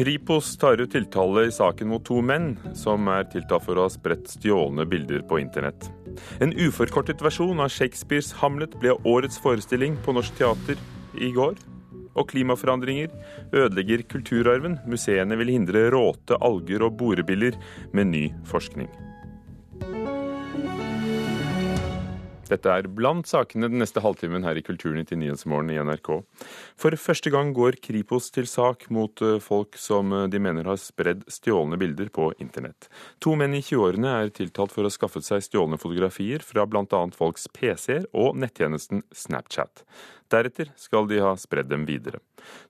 Kripos 0.00 0.56
tar 0.56 0.80
ut 0.80 0.92
tiltale 0.92 1.42
i 1.44 1.50
saken 1.52 1.90
mot 1.92 2.00
to 2.08 2.22
menn 2.24 2.54
som 2.72 3.04
er 3.12 3.26
tiltalt 3.28 3.66
for 3.66 3.76
å 3.76 3.82
ha 3.84 3.90
spredt 3.92 4.30
stjålne 4.32 4.86
bilder 4.88 5.20
på 5.28 5.36
internett. 5.42 5.90
En 6.40 6.54
uforkortet 6.56 7.20
versjon 7.20 7.60
av 7.60 7.68
Shakespeares 7.74 8.30
Hamlet 8.40 8.78
ble 8.80 8.94
årets 9.04 9.36
forestilling 9.44 9.98
på 10.00 10.14
Norsk 10.16 10.38
Teater 10.40 10.80
i 11.20 11.28
går. 11.36 11.60
Og 12.16 12.32
klimaforandringer 12.32 13.12
ødelegger 13.52 14.06
kulturarven. 14.08 14.80
Museene 14.88 15.36
vil 15.36 15.52
hindre 15.52 15.90
råte, 15.92 16.40
alger 16.40 16.88
og 16.88 16.96
borebiller 16.96 17.60
med 17.92 18.14
ny 18.14 18.24
forskning. 18.48 18.88
Dette 22.50 22.72
er 22.74 22.88
blant 22.90 23.28
sakene 23.30 23.68
den 23.70 23.78
neste 23.78 24.02
halvtimen 24.02 24.42
her 24.42 24.58
i 24.58 24.64
Kulturnytt 24.66 25.12
i 25.14 25.18
Nyhetsmorgen 25.20 25.70
i 25.70 25.78
NRK. 25.78 26.08
For 26.80 26.96
første 26.98 27.30
gang 27.30 27.52
går 27.54 27.78
Kripos 27.84 28.26
til 28.34 28.48
sak 28.50 28.88
mot 28.90 29.22
eh, 29.22 29.38
folk 29.42 29.78
som 29.78 30.10
eh, 30.16 30.26
de 30.32 30.40
mener 30.42 30.66
har 30.66 30.80
spredd 30.82 31.22
stjålne 31.30 31.78
bilder 31.78 32.10
på 32.10 32.32
internett. 32.42 32.90
To 33.22 33.36
menn 33.38 33.54
i 33.54 33.62
20-årene 33.62 34.16
er 34.24 34.34
tiltalt 34.34 34.74
for 34.74 34.82
å 34.82 34.90
ha 34.90 34.96
skaffet 34.96 35.28
seg 35.28 35.46
stjålne 35.46 35.78
fotografier 35.78 36.42
fra 36.42 36.66
bl.a. 36.66 37.04
folks 37.14 37.46
PC-er 37.54 38.10
og 38.10 38.34
nettjenesten 38.42 39.04
Snapchat. 39.14 39.84
Deretter 40.30 40.74
skal 40.78 41.06
de 41.10 41.22
ha 41.22 41.36
spredd 41.38 41.70
dem 41.70 41.86
videre. 41.86 42.18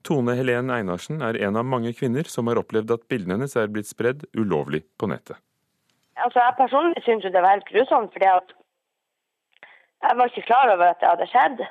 Tone 0.05 0.37
Helen 0.37 0.73
Einarsen 0.73 1.25
er 1.25 1.41
en 1.41 1.57
av 1.57 1.65
mange 1.65 1.97
kvinner 1.97 2.29
som 2.29 2.53
har 2.53 2.61
opplevd 2.61 2.93
at 2.99 3.09
bildene 3.09 3.39
hennes 3.39 3.57
er 3.57 3.73
blitt 3.73 3.89
spredd 3.89 4.29
ulovlig 4.37 4.85
på 5.01 5.09
nettet. 5.09 5.41
Altså, 6.21 6.41
Jeg 6.45 6.57
personlig 6.61 7.01
syns 7.05 7.25
det 7.25 7.41
var 7.41 7.57
helt 7.57 7.69
grusomt. 7.73 8.13
fordi 8.13 8.29
at 8.29 8.53
jeg 10.03 10.19
var 10.19 10.31
ikke 10.31 10.49
klar 10.49 10.75
over 10.75 10.91
at 10.91 11.01
det 11.01 11.11
hadde 11.13 11.31
skjedd. 11.31 11.65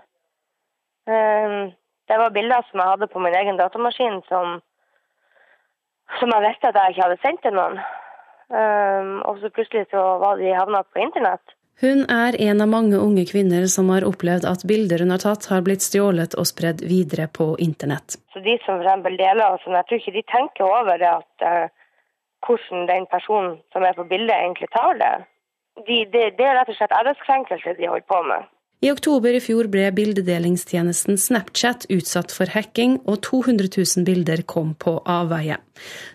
Ehm, 1.09 1.72
det 2.09 2.17
var 2.22 2.34
bilder 2.34 2.66
som 2.70 2.81
jeg 2.81 2.92
hadde 2.94 3.12
på 3.12 3.22
min 3.23 3.38
egen 3.42 3.58
datamaskin 3.58 4.20
som, 4.30 4.59
som 6.20 6.34
jeg 6.36 6.45
visste 6.48 6.70
at 6.70 6.78
jeg 6.78 6.95
ikke 6.95 7.08
hadde 7.08 7.23
sendt 7.23 7.42
til 7.45 7.58
noen. 7.58 7.80
Ehm, 8.50 9.16
og 9.30 9.42
så 9.42 9.52
plutselig 9.54 9.88
så 9.94 10.04
var 10.22 10.38
de 10.42 10.54
havna 10.54 10.84
på 10.86 11.02
internett. 11.06 11.56
Hun 11.80 12.04
er 12.12 12.36
en 12.44 12.62
av 12.62 12.67
mange 12.67 12.98
unge 13.00 13.23
kvinner 13.30 13.66
som 13.72 13.88
har 13.94 14.04
opplevd 14.04 14.44
at 14.50 14.66
bilder 14.67 15.00
hun 15.00 15.14
har 15.16 15.22
tatt, 15.23 15.45
har 15.48 15.64
blitt 15.64 15.86
stjålet 15.86 16.36
og 16.36 16.50
spredd 16.50 16.84
videre 16.84 17.30
på 17.32 17.54
internett. 17.64 18.17
Så 18.34 18.42
de 18.44 18.58
som 18.66 18.82
for 18.84 19.16
deler, 19.16 19.45
altså, 19.45 19.72
jeg 19.72 19.88
tror 19.88 20.02
ikke 20.02 20.16
de 20.17 20.23
tenker 20.34 20.66
over 20.67 21.00
det 21.00 21.08
at 21.08 21.45
uh, 21.48 21.72
hvordan 22.44 22.84
den 22.89 23.08
personen 23.08 23.61
som 23.72 23.88
er 23.88 23.95
på 23.95 24.04
bildet, 24.11 24.36
egentlig 24.36 24.67
tar 24.76 25.00
det 25.00 25.14
de, 25.88 26.06
det, 26.14 26.23
det 26.38 26.48
er 26.48 26.58
rett 26.59 26.72
og 26.72 26.78
slett 26.80 26.95
æreskrenkelse 26.95 27.75
de 27.78 27.92
holder 27.92 28.08
på 28.09 28.23
med. 28.30 28.48
I 28.80 28.94
oktober 28.94 29.36
i 29.36 29.42
fjor 29.44 29.67
ble 29.67 29.89
bildedelingstjenesten 29.92 31.17
Snapchat 31.20 31.84
utsatt 31.92 32.31
for 32.31 32.48
hacking, 32.53 32.94
og 33.11 33.20
200 33.28 33.67
000 33.73 34.06
bilder 34.08 34.45
kom 34.48 34.72
på 34.80 34.94
avveie. 35.03 35.58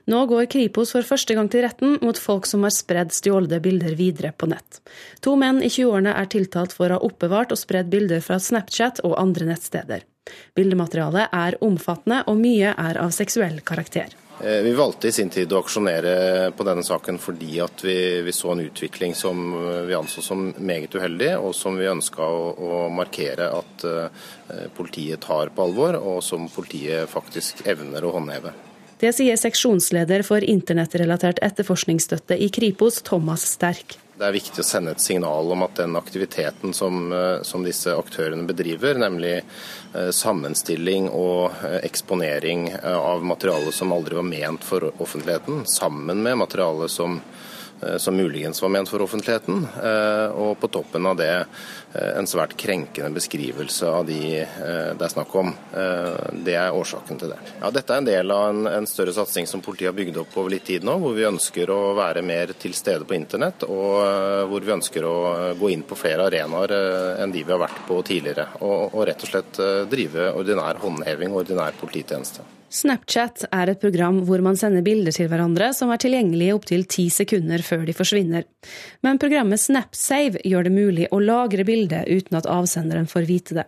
Nå 0.08 0.22
går 0.30 0.48
Kripos 0.55 0.94
for 0.96 1.05
første 1.05 1.36
gang 1.36 1.50
til 1.52 1.66
retten 1.66 1.98
mot 2.00 2.16
folk 2.16 2.48
som 2.48 2.64
har 2.64 2.72
spredd 2.72 3.12
stjålne 3.12 3.61
bilder 3.61 3.98
videre 4.00 4.33
på 4.33 4.48
nett. 4.48 4.80
To 5.20 5.36
menn 5.36 5.61
i 5.61 5.68
20-årene 5.68 6.16
er 6.16 6.33
tiltalt 6.33 6.72
for 6.72 6.89
å 6.89 6.96
ha 6.96 7.05
oppbevart 7.05 7.52
og 7.52 7.61
spredd 7.61 7.92
bilder 7.92 8.24
fra 8.24 8.41
Snapchat 8.41 9.05
og 9.05 9.18
andre 9.20 9.52
nettsteder. 9.52 10.08
Bildematerialet 10.56 11.36
er 11.36 11.61
omfattende, 11.61 12.24
og 12.33 12.41
mye 12.41 12.72
er 12.72 12.96
av 12.96 13.12
seksuell 13.12 13.61
karakter. 13.61 14.08
Eh, 14.42 14.62
vi 14.62 14.72
valgte 14.74 15.08
i 15.08 15.12
sin 15.14 15.30
tid 15.30 15.52
å 15.52 15.60
aksjonere 15.62 16.50
på 16.56 16.66
denne 16.66 16.82
saken 16.82 17.20
fordi 17.22 17.60
at 17.62 17.84
vi, 17.86 17.96
vi 18.27 18.34
så 18.34 18.52
en 18.52 18.64
utvikling 18.64 19.14
som 19.14 19.40
vi 19.86 19.94
anså 19.94 20.24
som 20.24 20.48
meget 20.58 20.94
uheldig, 20.96 21.30
og 21.38 21.54
som 21.54 21.78
vi 21.78 21.86
ønska 21.90 22.27
å, 22.27 22.44
å, 22.55 22.82
markere 22.94 23.50
at 23.55 23.84
uh, 23.86 24.28
politiet 24.77 25.22
tar 25.22 25.55
på 25.55 25.68
alvor, 25.68 25.98
og 25.98 26.22
som 26.27 26.48
politiet 26.50 27.11
faktisk 27.11 27.62
evner 27.70 28.05
å 28.05 28.14
håndheve. 28.18 28.52
Det 29.00 29.11
sier 29.14 29.39
seksjonsleder 29.39 30.24
for 30.27 30.44
internettrelatert 30.46 31.42
etterforskningsstøtte 31.44 32.39
i 32.40 32.50
Kripos, 32.55 33.02
Thomas 33.06 33.46
Sterk. 33.55 33.98
Det 34.14 34.23
er 34.23 34.35
viktig 34.36 34.63
å 34.63 34.67
sende 34.67 34.92
et 34.95 35.02
signal 35.02 35.48
om 35.51 35.64
at 35.67 35.75
den 35.80 35.97
aktiviteten 35.98 36.70
som, 36.77 37.13
eh, 37.13 37.42
som 37.42 37.64
disse 37.67 37.91
aktørene 37.91 38.47
bedriver, 38.47 38.95
nemlig 38.95 39.41
eh, 39.41 40.11
sammenstilling 40.14 41.08
og 41.11 41.51
eh, 41.67 41.80
eksponering 41.89 42.69
av 42.95 43.27
materiale 43.27 43.73
som 43.74 43.91
aldri 43.97 44.14
var 44.14 44.29
ment 44.29 44.63
for 44.63 44.86
offentligheten, 45.03 45.64
sammen 45.67 46.23
med 46.23 46.39
materiale 46.45 46.86
som 46.89 47.19
som 47.98 48.17
muligens 48.17 48.62
var 48.62 48.68
ment 48.68 48.89
for 48.89 49.02
offentligheten. 49.05 49.67
Eh, 49.83 50.27
og 50.34 50.58
på 50.61 50.70
toppen 50.72 51.06
av 51.06 51.18
det 51.18 51.30
eh, 51.34 52.11
en 52.18 52.28
svært 52.28 52.56
krenkende 52.61 53.12
beskrivelse 53.14 53.89
av 53.89 54.06
de 54.08 54.22
det 54.34 55.05
er 55.05 55.12
snakk 55.12 55.33
om. 55.36 55.50
Det 56.44 56.55
er 56.56 56.74
årsaken 56.74 57.18
til 57.20 57.30
det. 57.33 57.36
Ja, 57.61 57.68
dette 57.74 57.94
er 57.94 58.00
en 58.00 58.08
del 58.08 58.33
av 58.33 58.44
en, 58.50 58.67
en 58.70 58.86
større 58.89 59.12
satsing 59.14 59.46
som 59.50 59.62
politiet 59.64 59.90
har 59.90 59.96
bygd 59.96 60.18
opp 60.23 60.36
over 60.40 60.52
litt 60.52 60.67
tid 60.68 60.86
nå, 60.86 60.96
hvor 61.02 61.14
vi 61.17 61.27
ønsker 61.28 61.70
å 61.70 61.78
være 61.96 62.23
mer 62.27 62.55
til 62.61 62.74
stede 62.77 63.06
på 63.08 63.17
internett, 63.17 63.67
og 63.68 64.48
hvor 64.50 64.64
vi 64.64 64.74
ønsker 64.74 65.06
å 65.08 65.17
gå 65.58 65.70
inn 65.74 65.84
på 65.86 65.98
flere 65.98 66.28
arenaer 66.30 66.74
enn 67.23 67.34
de 67.34 67.44
vi 67.44 67.55
har 67.55 67.62
vært 67.62 67.84
på 67.89 68.00
tidligere. 68.06 68.48
Og, 68.61 68.94
og 68.94 69.06
rett 69.11 69.24
og 69.27 69.33
slett 69.33 69.62
drive 69.90 70.30
ordinær 70.34 70.83
håndheving 70.83 71.34
og 71.34 71.44
ordinær 71.44 71.80
polititjeneste. 71.80 72.46
Snapchat 72.74 73.45
er 73.55 73.70
et 73.70 73.79
program 73.79 74.17
hvor 74.27 74.40
man 74.42 74.57
sender 74.58 74.83
bilder 74.83 75.14
til 75.14 75.29
hverandre 75.30 75.68
som 75.77 75.92
er 75.95 76.01
tilgjengelige 76.02 76.57
opptil 76.57 76.83
ti 76.90 77.05
sekunder 77.12 77.62
før 77.62 77.85
de 77.86 77.95
forsvinner. 77.95 78.48
Men 79.07 79.20
programmet 79.23 79.62
SnapSave 79.62 80.42
gjør 80.42 80.67
det 80.67 80.73
mulig 80.74 81.07
å 81.14 81.20
lagre 81.23 81.62
bildet 81.68 82.11
uten 82.11 82.39
at 82.40 82.48
avsenderen 82.51 83.07
får 83.11 83.29
vite 83.29 83.58
det. 83.61 83.67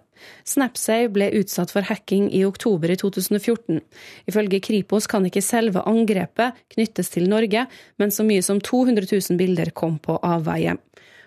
SnapSave 0.49 1.13
ble 1.15 1.29
utsatt 1.39 1.71
for 1.71 1.87
hacking 1.87 2.27
i 2.35 2.43
oktober 2.49 2.91
i 2.91 2.97
2014. 2.99 3.79
Ifølge 4.27 4.61
Kripos 4.65 5.07
kan 5.13 5.29
ikke 5.29 5.45
selve 5.45 5.85
angrepet 5.87 6.59
knyttes 6.75 7.13
til 7.15 7.31
Norge, 7.31 7.69
men 8.03 8.11
så 8.11 8.27
mye 8.27 8.43
som 8.43 8.59
200 8.59 9.07
000 9.07 9.39
bilder 9.39 9.71
kom 9.71 10.01
på 10.03 10.19
avveie. 10.19 10.75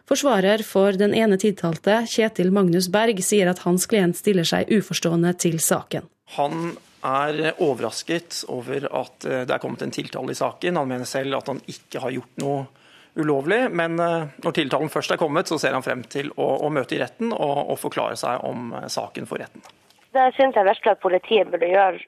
Forsvarer 0.10 0.66
for 0.66 1.00
den 1.00 1.14
ene 1.16 1.38
tiltalte, 1.40 2.02
Kjetil 2.10 2.52
Magnus 2.52 2.90
Berg, 2.92 3.24
sier 3.24 3.48
at 3.48 3.64
hans 3.64 3.88
klient 3.88 4.20
stiller 4.20 4.48
seg 4.52 4.68
uforstående 4.74 5.36
til 5.40 5.62
saken. 5.64 6.10
Han 6.36 6.74
er 7.06 7.62
overrasket 7.64 8.44
over 8.52 8.86
at 8.86 9.26
eh, 9.26 9.46
det 9.48 9.56
er 9.56 9.62
kommet 9.62 9.82
en 9.86 9.94
tiltale 9.94 10.34
i 10.34 10.38
saken. 10.38 10.78
Han 10.78 10.90
mener 10.90 11.08
selv 11.10 11.40
at 11.40 11.48
han 11.52 11.62
ikke 11.68 12.04
har 12.04 12.14
gjort 12.16 12.44
noe 12.44 12.66
ulovlig, 13.20 13.72
men 13.72 14.00
eh, 14.00 14.30
når 14.44 14.56
tiltalen 14.56 14.92
først 14.94 15.16
er 15.16 15.22
kommet, 15.22 15.48
så 15.48 15.60
ser 15.62 15.76
han 15.76 15.86
frem 15.86 16.04
til 16.12 16.32
å, 16.36 16.48
å 16.66 16.72
møte 16.74 16.98
i 16.98 17.02
retten 17.02 17.34
og, 17.34 17.58
og, 17.66 17.78
forklare 17.82 18.18
seg 18.20 18.46
om 18.48 18.74
eh, 18.74 18.88
saken 18.92 19.30
for 19.30 19.42
retten. 19.42 19.66
Det 20.16 20.30
syns 20.38 20.58
jeg 20.58 20.68
virkelig 20.68 20.96
at 20.96 21.04
politiet 21.04 21.52
burde 21.52 21.70
gjøre, 21.70 22.06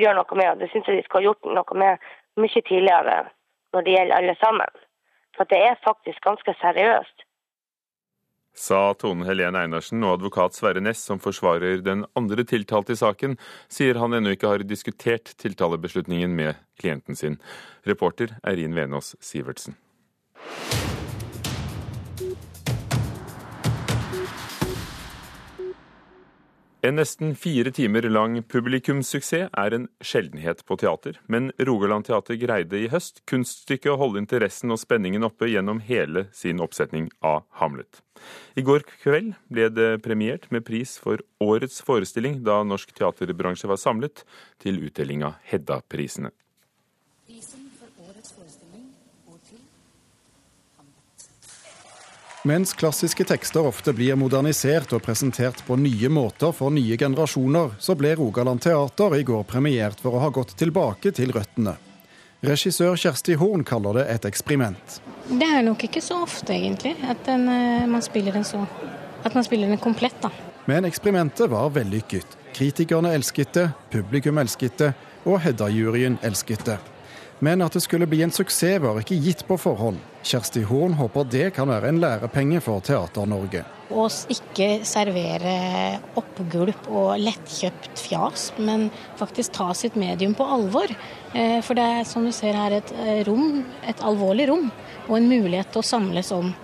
gjøre 0.00 0.18
noe 0.18 0.40
med. 0.40 0.62
Det 0.62 0.70
syns 0.72 0.90
jeg 0.90 1.00
de 1.00 1.06
skal 1.06 1.22
ha 1.22 1.28
gjort 1.30 1.50
noe 1.50 1.78
med 1.80 2.08
mye 2.40 2.64
tidligere 2.66 3.20
når 3.74 3.86
det 3.86 3.94
gjelder 3.94 4.18
alle 4.18 4.34
sammen. 4.40 4.82
For 5.34 5.50
det 5.50 5.60
er 5.66 5.80
faktisk 5.82 6.22
ganske 6.22 6.54
seriøst 6.60 7.23
sa 8.54 8.94
Tone 8.94 9.26
Helene 9.26 9.64
Einarsen, 9.64 10.02
og 10.06 10.20
advokat 10.20 10.56
Sverre 10.56 10.82
Næss, 10.84 11.04
som 11.08 11.20
forsvarer 11.22 11.82
den 11.84 12.04
andre 12.18 12.46
tiltalte 12.48 12.94
i 12.94 13.00
saken, 13.00 13.38
sier 13.68 13.98
han 14.00 14.14
ennå 14.14 14.34
ikke 14.36 14.54
har 14.54 14.66
diskutert 14.68 15.34
tiltalebeslutningen 15.42 16.34
med 16.38 16.62
klienten 16.80 17.18
sin. 17.18 17.40
Reporter 17.86 18.38
Eirin 18.46 18.76
Venås 18.78 19.14
Sivertsen. 19.20 19.76
En 26.84 26.98
nesten 26.98 27.30
fire 27.32 27.70
timer 27.72 28.04
lang 28.12 28.34
publikumssuksess 28.52 29.46
er 29.56 29.72
en 29.72 29.86
sjeldenhet 30.04 30.58
på 30.68 30.76
teater, 30.82 31.16
men 31.32 31.46
Rogaland 31.56 32.04
Teater 32.04 32.36
greide 32.36 32.76
i 32.76 32.90
høst 32.92 33.22
kunststykket 33.30 33.94
å 33.94 33.96
holde 34.02 34.20
interessen 34.20 34.74
og 34.74 34.82
spenningen 34.82 35.24
oppe 35.24 35.48
gjennom 35.48 35.80
hele 35.86 36.26
sin 36.36 36.60
oppsetning 36.60 37.08
av 37.24 37.46
Hamlet. 37.62 38.02
I 38.60 38.66
går 38.68 38.84
kveld 39.00 39.32
ble 39.48 39.70
det 39.72 39.90
premiert 40.04 40.50
med 40.52 40.68
pris 40.68 40.98
for 41.00 41.24
årets 41.40 41.80
forestilling 41.88 42.42
da 42.44 42.60
norsk 42.68 42.92
teaterbransje 43.00 43.70
var 43.72 43.80
samlet 43.80 44.26
til 44.60 44.84
utdeling 44.84 45.24
av 45.24 45.40
Hedda-prisene. 45.48 46.36
Mens 52.46 52.74
klassiske 52.74 53.24
tekster 53.24 53.64
ofte 53.64 53.94
blir 53.96 54.18
modernisert 54.20 54.90
og 54.92 55.00
presentert 55.06 55.62
på 55.64 55.78
nye 55.80 56.10
måter 56.12 56.50
for 56.52 56.68
nye 56.76 56.98
generasjoner, 57.00 57.70
så 57.80 57.96
ble 57.96 58.10
Rogaland 58.18 58.60
Teater 58.60 59.16
i 59.16 59.22
går 59.24 59.46
premiert 59.48 60.02
for 60.04 60.12
å 60.12 60.20
ha 60.20 60.28
gått 60.28 60.52
tilbake 60.60 61.14
til 61.16 61.32
røttene. 61.32 61.72
Regissør 62.44 63.00
Kjersti 63.00 63.38
Horn 63.40 63.64
kaller 63.64 63.96
det 63.96 64.04
et 64.12 64.28
eksperiment. 64.28 64.98
Det 65.30 65.48
er 65.48 65.64
nok 65.64 65.86
ikke 65.88 66.04
så 66.04 66.20
ofte, 66.26 66.52
egentlig, 66.52 66.92
at 67.08 67.24
den, 67.24 67.48
eh, 67.48 67.88
man 67.88 68.04
spiller 68.04 68.36
den 68.36 68.44
så 68.44 68.66
At 69.24 69.34
man 69.34 69.44
spiller 69.44 69.68
den 69.68 69.78
komplett, 69.78 70.20
da. 70.20 70.28
Men 70.66 70.84
eksperimentet 70.84 71.48
var 71.48 71.70
vellykket. 71.70 72.26
Kritikerne 72.52 73.14
elsket 73.14 73.54
det, 73.54 73.70
publikum 73.90 74.36
elsket 74.36 74.76
det, 74.76 74.92
og 75.24 75.40
Hedda-juryen 75.40 76.18
elsket 76.22 76.64
det. 76.64 76.78
Men 77.38 77.62
at 77.64 77.74
det 77.74 77.82
skulle 77.82 78.06
bli 78.06 78.22
en 78.22 78.32
suksess 78.32 78.82
var 78.82 79.00
ikke 79.00 79.18
gitt 79.20 79.42
på 79.48 79.56
forhånd. 79.58 79.98
Kjersti 80.24 80.62
Horn 80.64 80.94
håper 80.96 81.26
det 81.28 81.48
kan 81.56 81.68
være 81.68 81.90
en 81.90 81.98
lærepenge 82.00 82.60
for 82.64 82.84
Teater-Norge. 82.84 83.64
Å 83.92 84.04
ikke 84.32 84.68
servere 84.88 85.56
oppgulp 86.16 86.86
og 86.88 87.18
lettkjøpt 87.20 88.00
fjas, 88.00 88.46
men 88.56 88.86
faktisk 89.20 89.52
ta 89.58 89.68
sitt 89.76 89.98
medium 90.00 90.32
på 90.38 90.46
alvor. 90.56 90.88
Eh, 91.34 91.58
for 91.66 91.76
det 91.76 91.84
er 91.98 92.08
som 92.08 92.24
du 92.24 92.32
ser 92.32 92.56
her 92.56 92.78
et 92.78 92.94
eh, 92.96 93.20
rom, 93.28 93.64
et 93.84 94.00
alvorlig 94.00 94.48
rom, 94.48 94.70
og 95.08 95.18
en 95.18 95.28
mulighet 95.28 95.74
til 95.74 95.82
å 95.82 95.90
samles 95.90 96.32
om 96.32 96.54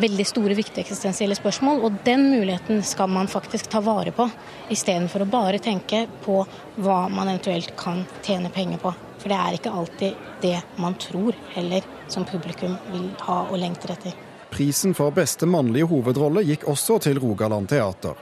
veldig 0.00 0.26
store, 0.26 0.56
viktige 0.56 0.86
eksistensielle 0.86 1.36
spørsmål. 1.36 1.84
Og 1.84 2.00
den 2.06 2.30
muligheten 2.30 2.80
skal 2.86 3.10
man 3.12 3.28
faktisk 3.28 3.68
ta 3.74 3.84
vare 3.84 4.14
på, 4.16 4.30
istedenfor 4.72 5.26
å 5.26 5.30
bare 5.36 5.60
tenke 5.60 6.06
på 6.24 6.40
hva 6.80 7.02
man 7.12 7.28
eventuelt 7.28 7.76
kan 7.76 8.06
tjene 8.24 8.52
penger 8.54 8.80
på. 8.80 8.96
For 9.20 9.28
det 9.28 9.36
er 9.36 9.58
ikke 9.58 9.74
alltid 9.76 10.26
det 10.40 10.56
man 10.80 10.96
tror 11.00 11.36
heller 11.52 11.84
som 12.08 12.24
publikum 12.24 12.76
vil 12.90 13.10
ha 13.26 13.42
og 13.50 13.58
lengter 13.60 13.92
etter. 13.94 14.16
Prisen 14.50 14.96
for 14.96 15.12
beste 15.14 15.46
mannlige 15.46 15.86
hovedrolle 15.92 16.42
gikk 16.48 16.66
også 16.68 16.98
til 17.04 17.20
Rogaland 17.22 17.68
Teater. 17.70 18.16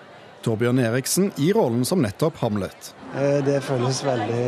Torbjørn 0.44 0.78
Eriksen 0.78 1.30
i 1.36 1.52
rollen 1.52 1.84
som 1.88 2.02
nettopp 2.02 2.36
Hamlet. 2.42 2.92
Eh, 3.16 3.38
det 3.44 3.60
føles 3.66 4.02
veldig 4.04 4.44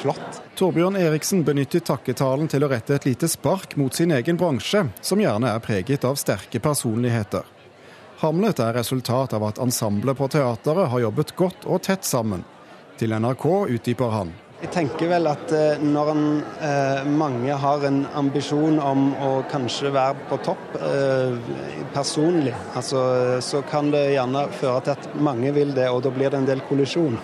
flott. 0.00 0.40
Torbjørn 0.58 0.96
Eriksen 0.98 1.44
benyttet 1.46 1.86
takketalen 1.86 2.48
til 2.50 2.64
å 2.64 2.70
rette 2.72 2.96
et 2.96 3.06
lite 3.06 3.28
spark 3.30 3.76
mot 3.76 3.94
sin 3.94 4.14
egen 4.16 4.38
bransje, 4.40 4.86
som 5.00 5.22
gjerne 5.22 5.52
er 5.52 5.62
preget 5.62 6.06
av 6.08 6.18
sterke 6.18 6.62
personligheter. 6.62 7.44
Hamlet 8.24 8.62
er 8.62 8.74
resultat 8.78 9.34
av 9.36 9.44
at 9.44 9.60
ensemblet 9.62 10.18
på 10.18 10.30
teateret 10.32 10.90
har 10.90 11.04
jobbet 11.06 11.34
godt 11.36 11.66
og 11.66 11.82
tett 11.86 12.06
sammen. 12.08 12.44
Til 12.98 13.14
NRK 13.14 13.46
utdyper 13.74 14.14
han. 14.14 14.32
Jeg 14.64 14.70
tenker 14.72 15.10
vel 15.10 15.28
at 15.28 15.50
eh, 15.52 15.82
når 15.84 16.10
en, 16.14 16.28
eh, 16.64 17.08
mange 17.20 17.52
har 17.60 17.82
en 17.84 17.98
ambisjon 18.16 18.78
om 18.80 19.10
å 19.12 19.32
kanskje 19.50 19.90
være 19.92 20.24
på 20.30 20.38
topp 20.46 20.78
eh, 20.78 21.36
personlig, 21.92 22.54
altså, 22.72 23.02
så 23.44 23.60
kan 23.68 23.90
det 23.92 24.14
gjerne 24.14 24.46
føre 24.56 24.86
til 24.86 24.94
at 24.94 25.18
mange 25.20 25.52
vil 25.52 25.74
det, 25.76 25.90
og 25.92 26.00
da 26.06 26.14
blir 26.14 26.32
det 26.32 26.40
en 26.40 26.48
del 26.48 26.64
kollisjon. 26.64 27.18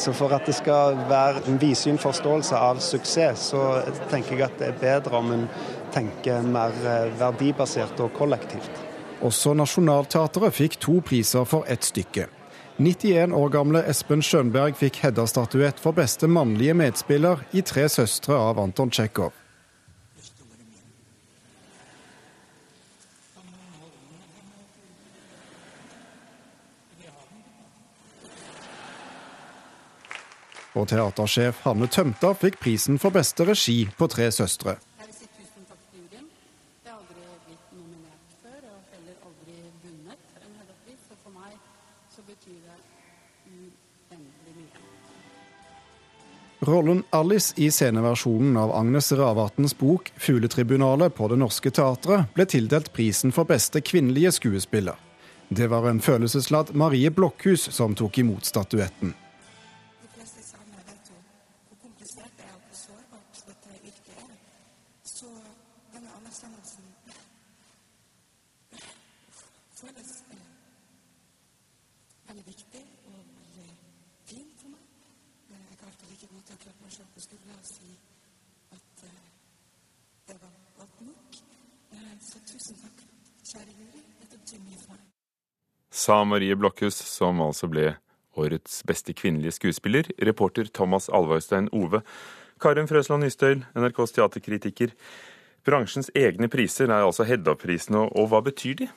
Så 0.00 0.14
for 0.16 0.32
at 0.32 0.48
det 0.48 0.56
skal 0.56 0.96
være 1.10 1.44
en 1.44 1.60
vidsyn 1.60 2.00
forståelse 2.00 2.56
av 2.56 2.80
suksess, 2.84 3.50
så 3.52 3.62
tenker 4.08 4.38
jeg 4.38 4.48
at 4.48 4.56
det 4.56 4.70
er 4.70 4.80
bedre 4.80 5.20
om 5.20 5.34
en 5.36 5.46
tenker 5.92 6.40
mer 6.56 6.72
eh, 6.88 7.10
verdibasert 7.20 8.00
og 8.00 8.16
kollektivt. 8.16 8.80
Også 9.24 9.52
Nationaltheatret 9.56 10.56
fikk 10.56 10.80
to 10.80 11.02
priser 11.04 11.44
for 11.48 11.68
ett 11.68 11.84
stykke. 11.84 12.30
91 12.78 13.32
år 13.32 13.48
gamle 13.48 13.80
Espen 13.88 14.20
Skjønberg 14.20 14.76
fikk 14.76 14.98
Hedda-statuett 15.00 15.78
for 15.80 15.96
beste 15.96 16.28
mannlige 16.28 16.74
medspiller 16.76 17.40
i 17.56 17.62
'Tre 17.64 17.88
søstre' 17.88 18.36
av 18.36 18.58
Anton 18.60 18.90
Tsjekhov. 18.90 19.32
Og 30.76 30.88
teatersjef 30.88 31.64
Hanne 31.64 31.88
Tømta 31.88 32.34
fikk 32.36 32.60
prisen 32.60 32.98
for 32.98 33.10
beste 33.10 33.48
regi 33.48 33.88
på 33.96 34.06
'Tre 34.06 34.28
søstre'. 34.28 34.76
Rollen 46.66 47.02
Alice 47.10 47.54
i 47.56 47.70
sceneversjonen 47.70 48.56
av 48.56 48.72
Agnes 48.72 49.12
Ravatns 49.12 49.78
bok 49.78 50.12
'Fugletribunalet' 50.16 51.08
på 51.08 51.28
Det 51.28 51.36
Norske 51.36 51.70
Teatret 51.70 52.32
ble 52.34 52.46
tildelt 52.46 52.92
prisen 52.92 53.32
for 53.32 53.44
beste 53.44 53.80
kvinnelige 53.80 54.32
skuespiller. 54.32 54.96
Det 55.48 55.68
var 55.70 55.88
en 55.88 56.00
følelsesladd 56.00 56.74
Marie 56.74 57.10
Blokhus 57.10 57.70
som 57.70 57.94
tok 57.94 58.18
imot 58.18 58.44
statuetten. 58.44 59.14
Sa 86.06 86.24
Marie 86.24 86.54
Blokhus, 86.54 86.94
som 87.02 87.40
altså 87.42 87.66
ble 87.66 87.88
årets 88.38 88.76
beste 88.86 89.10
kvinnelige 89.16 89.56
skuespiller. 89.56 90.06
Reporter 90.22 90.68
Thomas 90.70 91.08
Alvarstein 91.10 91.66
Ove. 91.74 91.98
Karin 92.62 92.86
Frøsland 92.86 93.26
Nystøyl, 93.26 93.64
NRKs 93.74 94.14
teaterkritiker. 94.14 94.92
Bransjens 95.66 96.12
egne 96.14 96.46
priser 96.52 96.92
er 96.92 97.08
altså 97.08 97.26
Hedda-prisene, 97.26 98.04
og 98.14 98.30
hva 98.30 98.38
betyr 98.46 98.78
de? 98.84 98.88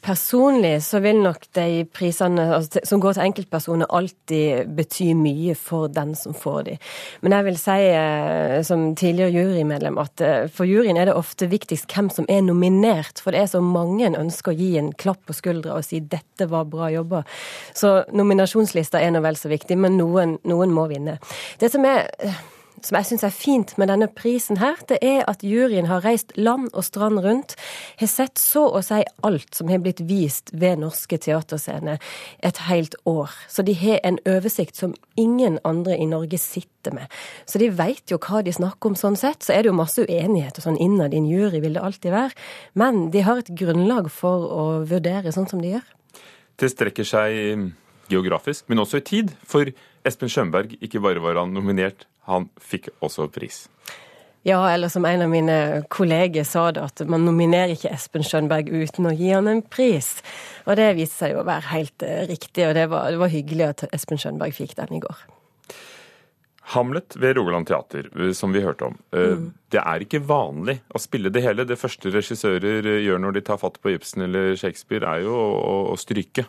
Personlig 0.00 0.82
så 0.86 1.00
vil 1.04 1.18
nok 1.22 1.44
de 1.56 1.84
prisene 1.92 2.44
altså, 2.56 2.80
som 2.86 3.00
går 3.02 3.16
til 3.16 3.24
enkeltpersoner, 3.26 3.90
alltid 3.90 4.70
bety 4.76 5.10
mye 5.18 5.56
for 5.58 5.90
den 5.92 6.14
som 6.18 6.34
får 6.36 6.60
de. 6.68 6.76
Men 7.22 7.36
jeg 7.36 7.46
vil 7.48 7.58
si 7.60 7.78
eh, 7.90 8.56
som 8.66 8.86
tidligere 8.98 9.34
jurymedlem 9.34 10.00
at 10.02 10.24
eh, 10.24 10.46
for 10.52 10.68
juryen 10.68 11.00
er 11.00 11.10
det 11.10 11.16
ofte 11.18 11.50
viktigst 11.50 11.90
hvem 11.92 12.10
som 12.14 12.28
er 12.32 12.44
nominert. 12.46 13.20
For 13.22 13.34
det 13.34 13.44
er 13.44 13.52
så 13.52 13.62
mange 13.64 14.06
en 14.08 14.18
ønsker 14.18 14.54
å 14.54 14.58
gi 14.58 14.72
en 14.80 14.92
klapp 14.96 15.22
på 15.28 15.36
skuldra 15.36 15.76
og 15.76 15.86
si 15.86 16.00
'dette 16.00 16.48
var 16.50 16.70
bra 16.70 16.90
jobba'. 16.92 17.24
Så 17.74 18.02
nominasjonslista 18.12 19.00
er 19.02 19.12
nå 19.12 19.22
vel 19.24 19.36
så 19.36 19.52
viktig, 19.52 19.78
men 19.78 19.98
noen, 20.00 20.38
noen 20.48 20.72
må 20.74 20.88
vinne. 20.90 21.18
Det 21.60 21.72
som 21.72 21.84
er 21.84 22.08
som 22.86 22.98
jeg 22.98 23.08
syns 23.08 23.24
er 23.26 23.34
fint 23.34 23.74
med 23.80 23.90
denne 23.90 24.08
prisen 24.10 24.58
her, 24.60 24.80
det 24.88 24.98
er 25.04 25.22
at 25.30 25.44
juryen 25.46 25.88
har 25.90 26.04
reist 26.04 26.34
land 26.36 26.70
og 26.72 26.84
strand 26.86 27.22
rundt, 27.24 27.54
har 28.00 28.10
sett 28.10 28.40
så 28.40 28.64
å 28.70 28.82
si 28.84 29.00
alt 29.26 29.54
som 29.56 29.70
har 29.72 29.82
blitt 29.84 30.02
vist 30.08 30.52
ved 30.52 30.82
norske 30.82 31.18
teaterscener 31.22 32.02
et 32.42 32.62
helt 32.68 32.96
år. 33.08 33.32
Så 33.48 33.64
de 33.66 33.74
har 33.78 34.00
en 34.06 34.18
oversikt 34.28 34.78
som 34.78 34.94
ingen 35.16 35.58
andre 35.68 35.96
i 35.98 36.08
Norge 36.10 36.38
sitter 36.40 36.94
med. 36.96 37.10
Så 37.46 37.60
de 37.62 37.70
veit 37.70 38.10
jo 38.10 38.18
hva 38.22 38.42
de 38.42 38.54
snakker 38.54 38.92
om 38.92 38.98
sånn 38.98 39.18
sett. 39.18 39.44
Så 39.44 39.54
er 39.54 39.62
det 39.62 39.70
jo 39.70 39.78
masse 39.78 40.02
uenighet 40.02 40.58
og 40.58 40.66
sånn 40.66 40.80
innad 40.82 41.14
i 41.14 41.20
en 41.20 41.28
jury, 41.30 41.60
vil 41.62 41.78
det 41.78 41.84
alltid 41.84 42.14
være. 42.14 42.36
Men 42.78 43.08
de 43.14 43.22
har 43.26 43.42
et 43.42 43.52
grunnlag 43.58 44.10
for 44.12 44.48
å 44.50 44.64
vurdere 44.88 45.34
sånn 45.34 45.48
som 45.50 45.62
de 45.62 45.76
gjør. 45.76 45.86
Det 46.58 46.70
strekker 46.72 47.06
seg 47.06 47.70
geografisk, 48.12 48.66
men 48.68 48.82
også 48.82 49.00
i 49.00 49.06
tid. 49.06 49.32
For 49.48 49.70
Espen 50.06 50.30
Skjønberg, 50.32 50.76
ikke 50.82 51.02
bare 51.02 51.22
var 51.22 51.38
han 51.40 51.54
nominert, 51.54 52.06
han 52.28 52.48
fikk 52.62 52.90
også 53.02 53.28
pris. 53.32 53.66
Ja, 54.42 54.70
eller 54.70 54.88
som 54.88 55.04
en 55.04 55.22
av 55.22 55.30
mine 55.30 55.84
kolleger 55.88 56.44
sa 56.44 56.64
det, 56.74 56.82
at 56.82 57.02
man 57.06 57.22
nominerer 57.22 57.76
ikke 57.76 57.92
Espen 57.94 58.24
Skjønberg 58.26 58.72
uten 58.72 59.06
å 59.06 59.12
gi 59.14 59.28
han 59.30 59.46
en 59.50 59.62
pris. 59.62 60.16
Og 60.66 60.74
det 60.80 60.88
viste 60.98 61.20
seg 61.20 61.36
jo 61.36 61.44
å 61.44 61.46
være 61.46 61.70
helt 61.70 62.02
uh, 62.02 62.24
riktig, 62.26 62.64
og 62.66 62.74
det 62.74 62.88
var, 62.90 63.12
det 63.14 63.20
var, 63.22 63.30
hyggelig 63.30 63.68
at 63.68 63.84
Espen 63.94 64.18
Skjønberg 64.18 64.56
fikk 64.56 64.74
den 64.80 64.98
i 64.98 65.00
går. 65.04 65.20
Hamlet 66.74 67.14
ved 67.22 67.36
Rogaland 67.38 67.68
Teater, 67.70 68.08
eh, 68.18 68.32
som 68.34 68.54
vi 68.54 68.64
hørte 68.66 68.88
om. 68.90 68.98
Uh, 69.14 69.36
mm. 69.38 69.46
Det 69.70 69.84
er 69.84 70.02
ikke 70.02 70.24
vanlig 70.26 70.80
å 70.90 71.02
spille 71.02 71.30
det 71.30 71.44
hele. 71.46 71.68
Det 71.68 71.78
første 71.78 72.10
regissører 72.10 72.90
gjør 72.98 73.22
når 73.22 73.38
de 73.38 73.44
tar 73.46 73.62
fatt 73.62 73.78
på 73.78 73.94
Ibsen 73.94 74.26
eller 74.26 74.56
Shakespeare, 74.58 75.06
er 75.06 75.28
jo 75.28 75.38
å, 75.38 75.78
å 75.94 75.96
stryke. 76.00 76.48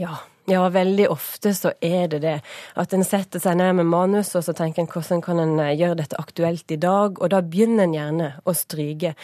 Ja, 0.00 0.16
ja, 0.44 0.60
veldig 0.68 1.06
ofte 1.08 1.54
så 1.56 1.70
er 1.80 2.08
det 2.12 2.18
det. 2.20 2.34
At 2.76 2.92
en 2.92 3.04
setter 3.06 3.40
seg 3.40 3.56
ned 3.56 3.78
med 3.78 3.88
manus 3.88 4.34
og 4.36 4.42
så 4.44 4.52
tenker 4.56 4.82
en 4.82 4.90
hvordan 4.92 5.22
kan 5.24 5.40
en 5.40 5.54
eh, 5.62 5.72
gjøre 5.78 5.96
dette 6.02 6.18
aktuelt 6.20 6.74
i 6.74 6.78
dag, 6.80 7.16
og 7.16 7.30
da 7.32 7.40
begynner 7.40 7.86
en 7.86 7.94
gjerne 7.96 8.28
å 8.44 8.52
stryke. 8.52 9.14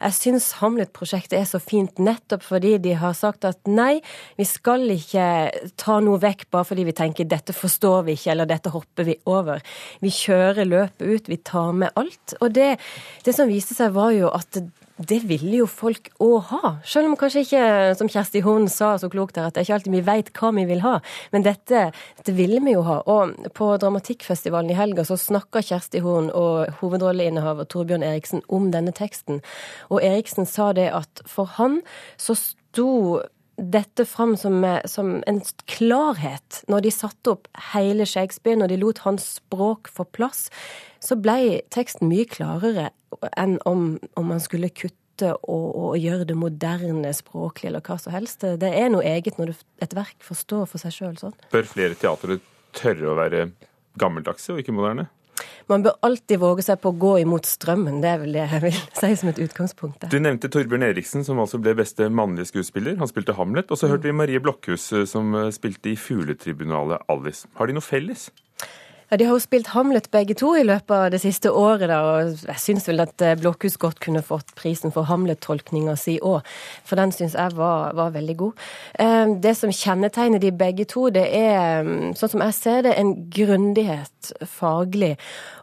Jeg 0.00 0.16
syns 0.16 0.48
Hamlet-prosjektet 0.62 1.36
er 1.36 1.44
så 1.50 1.60
fint 1.60 2.00
nettopp 2.00 2.46
fordi 2.46 2.78
de 2.80 2.94
har 2.96 3.12
sagt 3.18 3.44
at 3.44 3.60
nei, 3.68 3.98
vi 4.40 4.48
skal 4.48 4.88
ikke 4.94 5.26
ta 5.80 5.98
noe 6.00 6.22
vekk 6.22 6.48
bare 6.48 6.70
fordi 6.70 6.88
vi 6.88 6.96
tenker 6.96 7.28
dette 7.28 7.52
forstår 7.56 8.06
vi 8.08 8.16
ikke, 8.16 8.32
eller 8.32 8.48
dette 8.48 8.72
hopper 8.72 9.10
vi 9.10 9.18
over. 9.28 9.60
Vi 10.00 10.14
kjører 10.14 10.64
løpet 10.64 11.04
ut, 11.04 11.28
vi 11.28 11.42
tar 11.44 11.74
med 11.76 11.92
alt. 12.00 12.38
Og 12.40 12.56
det, 12.56 12.78
det 13.26 13.36
som 13.36 13.52
viste 13.52 13.76
seg 13.76 13.92
var 13.98 14.16
jo 14.16 14.32
at 14.32 14.62
det 15.00 15.20
ville 15.28 15.62
jo 15.62 15.66
folk 15.70 16.10
òg 16.20 16.50
ha. 16.50 16.72
Selv 16.84 17.08
om 17.10 17.16
kanskje 17.18 17.44
ikke, 17.46 17.62
som 17.96 18.10
Kjersti 18.10 18.42
Horn 18.44 18.68
sa 18.72 18.92
så 19.00 19.08
klokt 19.12 19.38
her, 19.38 19.48
at 19.48 19.56
det 19.56 19.62
er 19.62 19.68
ikke 19.68 19.76
alltid 19.78 19.96
vi 19.96 20.02
veit 20.06 20.30
hva 20.36 20.52
vi 20.56 20.66
vil 20.68 20.82
ha. 20.84 20.94
Men 21.32 21.46
dette, 21.46 21.86
dette 22.20 22.34
ville 22.36 22.60
vi 22.64 22.74
jo 22.74 22.84
ha. 22.86 23.00
Og 23.08 23.48
på 23.56 23.70
Dramatikkfestivalen 23.80 24.72
i 24.72 24.78
helga 24.78 25.06
så 25.08 25.16
snakka 25.20 25.64
Kjersti 25.64 26.04
Horn 26.04 26.30
og 26.36 26.80
hovedrolleinnehaver 26.82 27.68
Torbjørn 27.72 28.04
Eriksen 28.06 28.44
om 28.52 28.68
denne 28.74 28.92
teksten. 28.96 29.40
Og 29.88 30.04
Eriksen 30.04 30.48
sa 30.48 30.72
det 30.76 30.90
at 30.92 31.24
for 31.28 31.48
han 31.56 31.80
så 32.20 32.36
sto 32.36 32.90
dette 33.60 34.06
fram 34.08 34.36
som, 34.40 34.62
som, 34.88 35.18
en 35.26 35.40
klarhet. 35.68 36.62
Når 36.72 36.86
de 36.86 36.92
satte 36.94 37.34
opp 37.34 37.48
hele 37.74 38.06
Shakespeare, 38.08 38.58
når 38.58 38.72
de 38.72 38.80
lot 38.80 39.02
hans 39.04 39.26
språk 39.36 39.90
få 39.92 40.06
plass, 40.16 40.48
så 41.04 41.18
ble 41.20 41.60
teksten 41.74 42.08
mye 42.10 42.26
klarere 42.28 42.90
enn 43.36 43.58
om, 43.68 43.98
om 44.16 44.32
man 44.32 44.40
skulle 44.42 44.72
kutte 44.72 44.96
og, 45.44 45.66
og, 45.76 45.96
gjøre 46.00 46.24
det 46.30 46.36
moderne 46.40 47.12
språklig 47.12 47.68
eller 47.68 47.84
hva 47.84 47.98
som 48.00 48.14
helst. 48.14 48.46
Det 48.62 48.70
er 48.70 48.88
noe 48.92 49.04
eget 49.04 49.36
når 49.40 49.52
et 49.84 49.96
verk 49.96 50.16
forstår 50.24 50.64
for 50.70 50.80
seg 50.80 50.96
sjøl 50.96 51.18
sånn. 51.20 51.36
Bør 51.52 51.68
flere 51.68 51.98
teatre 52.00 52.40
tørre 52.76 53.10
å 53.10 53.18
være 53.18 53.50
gammeldagse 54.00 54.54
og 54.54 54.62
ikke 54.62 54.74
moderne? 54.76 55.10
Man 55.70 55.84
bør 55.86 55.94
alltid 56.02 56.40
våge 56.42 56.64
seg 56.66 56.80
på 56.82 56.90
å 56.90 56.96
gå 56.98 57.12
imot 57.22 57.46
strømmen. 57.46 58.00
Det 58.02 58.10
er 58.10 58.20
vel 58.24 58.34
det 58.34 58.42
jeg 58.42 58.62
vil 58.64 58.78
si 58.98 59.10
som 59.20 59.30
et 59.30 59.38
utgangspunkt. 59.44 60.08
Du 60.10 60.18
nevnte 60.18 60.50
Torbjørn 60.50 60.88
Eriksen, 60.88 61.22
som 61.26 61.38
altså 61.42 61.60
ble 61.62 61.76
beste 61.78 62.08
mannlige 62.10 62.50
skuespiller. 62.50 62.98
Han 62.98 63.10
spilte 63.10 63.36
Hamlet. 63.38 63.70
Og 63.70 63.78
så 63.78 63.90
hørte 63.92 64.10
vi 64.10 64.16
Marie 64.18 64.42
Blokhus, 64.42 64.88
eh, 64.92 65.06
som 65.06 65.30
eh, 65.38 65.52
spilte 65.54 65.92
i 65.92 65.96
Fugletribunalet 65.98 67.06
Alice. 67.12 67.46
Har 67.60 67.70
de 67.70 67.78
noe 67.78 67.86
felles? 67.86 68.28
Ja, 69.10 69.16
De 69.16 69.24
har 69.24 69.34
jo 69.34 69.42
spilt 69.42 69.72
Hamlet 69.74 70.06
begge 70.14 70.36
to 70.38 70.52
i 70.54 70.62
løpet 70.62 70.92
av 70.94 71.08
det 71.10 71.18
siste 71.18 71.50
året, 71.50 71.88
da, 71.90 71.98
og 71.98 72.44
jeg 72.46 72.62
syns 72.62 72.84
vel 72.86 73.02
at 73.02 73.22
eh, 73.26 73.34
Blokhus 73.34 73.74
godt 73.82 73.98
kunne 74.04 74.22
fått 74.22 74.52
prisen 74.54 74.94
for 74.94 75.08
Hamlet-tolkninga 75.08 75.96
si 75.98 76.14
òg, 76.22 76.46
for 76.86 77.00
den 77.00 77.10
syns 77.10 77.34
jeg 77.34 77.56
var, 77.58 77.90
var, 77.98 78.12
veldig 78.14 78.36
god. 78.38 78.62
Eh, 79.02 79.32
det 79.42 79.56
som 79.58 79.74
kjennetegner 79.74 80.38
de 80.38 80.52
begge 80.54 80.86
to, 80.86 81.08
det 81.10 81.26
er, 81.26 81.82
mm, 81.82 82.14
sånn 82.20 82.34
som 82.36 82.46
jeg 82.46 82.58
ser 82.60 82.86
det, 82.86 82.94
en 83.02 83.12
grundighet 83.34 84.30
faglig, 84.46 85.16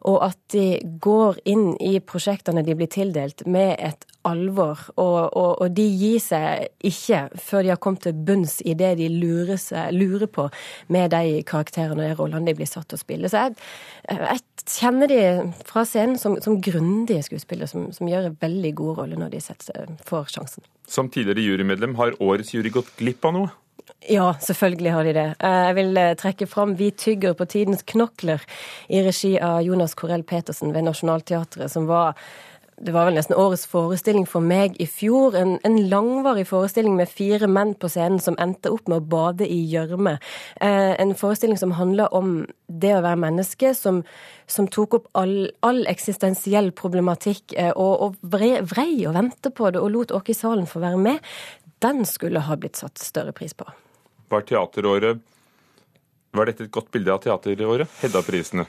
og 0.04 0.20
at 0.28 0.38
de 0.52 0.68
går 1.00 1.40
inn 1.48 1.70
i 1.80 2.02
prosjektene 2.04 2.66
de 2.68 2.76
blir 2.76 2.92
tildelt 2.92 3.48
med 3.48 3.78
et 3.80 4.04
alvor, 4.28 4.80
og, 4.96 5.20
og, 5.38 5.52
og 5.64 5.72
de 5.76 5.86
gir 5.88 6.20
seg 6.24 6.68
ikke 6.86 7.22
før 7.40 7.64
de 7.64 7.72
har 7.72 7.80
kommet 7.84 8.04
til 8.08 8.18
bunns 8.28 8.58
i 8.68 8.76
det 8.78 8.94
de 9.00 9.08
lurer, 9.12 9.56
seg, 9.62 9.94
lurer 9.96 10.28
på 10.32 10.48
med 10.94 11.14
de 11.14 11.42
karakterene 11.48 12.04
og 12.04 12.10
de 12.10 12.18
rollene 12.20 12.50
de 12.50 12.58
blir 12.58 12.70
satt 12.70 12.90
til 12.92 13.00
å 13.00 13.04
spille. 13.04 13.32
Så 13.32 13.37
jeg, 13.38 13.56
jeg 14.10 14.42
kjenner 14.68 15.12
de 15.12 15.22
fra 15.68 15.84
scenen 15.88 16.18
som, 16.20 16.36
som 16.44 16.58
grundige 16.64 17.24
skuespillere 17.28 17.70
som, 17.72 17.88
som, 17.96 18.10
gjør 18.10 18.32
en 18.32 18.42
veldig 18.42 18.74
god 18.78 19.04
rolle 19.04 19.22
når 19.22 19.36
de 19.36 19.44
setter, 19.44 19.94
får 20.08 20.34
sjansen. 20.34 20.66
Som 20.88 21.12
tidligere 21.14 21.46
jurymedlem, 21.46 21.96
har 22.00 22.18
årets 22.24 22.54
jury 22.56 22.72
gått 22.74 22.92
glipp 23.00 23.26
av 23.28 23.36
noe? 23.36 23.54
Ja, 24.08 24.34
selvfølgelig 24.44 24.92
har 24.94 25.08
de 25.08 25.14
det. 25.16 25.28
Eh, 25.44 25.62
jeg 25.70 25.76
vil 25.80 26.00
eh, 26.00 26.14
trekke 26.20 26.48
fram 26.48 26.76
Vi 26.80 26.92
tygger 26.92 27.34
på 27.38 27.48
tidens 27.50 27.84
knokler 27.88 28.44
i 28.88 29.02
regi 29.04 29.34
av 29.40 29.62
Jonas 29.66 29.96
Corell 29.98 30.24
Petersen 30.28 30.74
ved 30.76 30.86
Nationaltheatret, 30.88 31.72
som 31.72 31.88
var 31.90 32.20
det 32.78 32.94
var 32.94 33.08
vel 33.08 33.16
nesten 33.18 33.38
årets 33.38 33.66
forestilling 33.66 34.28
for 34.30 34.44
meg 34.46 34.76
i 34.82 34.86
fjor. 34.86 35.34
En, 35.38 35.56
en, 35.66 35.78
langvarig 35.90 36.46
forestilling 36.46 36.94
med 37.00 37.10
fire 37.10 37.50
menn 37.50 37.74
på 37.74 37.90
scenen 37.90 38.22
som 38.22 38.38
endte 38.42 38.70
opp 38.70 38.86
med 38.92 39.02
å 39.02 39.08
bade 39.14 39.48
i 39.50 39.58
gjørme. 39.72 40.18
Eh, 40.62 40.94
en 41.02 41.16
forestilling 41.18 41.58
som 41.58 41.74
handla 41.80 42.06
om 42.14 42.44
det 42.70 42.94
å 42.94 43.02
være 43.02 43.22
menneske, 43.24 43.74
som, 43.74 44.04
som 44.46 44.70
tok 44.70 45.00
opp 45.00 45.10
all, 45.18 45.50
all 45.66 45.82
eksistensiell 45.90 46.70
problematikk 46.78 47.58
eh, 47.58 47.74
og, 47.74 47.94
og 48.06 48.22
vrei, 48.22 48.54
vrei 48.62 48.92
og 49.10 49.18
vente 49.18 49.50
på 49.50 49.74
det, 49.74 49.82
og 49.82 49.94
lot 49.96 50.14
Åke 50.18 50.36
i 50.36 50.38
salen 50.38 50.70
få 50.70 50.82
være 50.84 51.02
med. 51.02 51.34
Den 51.82 52.06
skulle 52.10 52.46
ha 52.46 52.62
blitt 52.62 52.78
satt 52.78 53.02
større 53.02 53.34
pris 53.34 53.58
på. 53.58 53.66
Var 54.30 54.46
teateråret 54.46 55.26
Var 56.38 56.50
dette 56.50 56.68
et 56.68 56.74
godt 56.74 56.92
bilde 56.94 57.10
av 57.10 57.24
teateråret? 57.24 57.90
Hedda-prisene? 58.04 58.68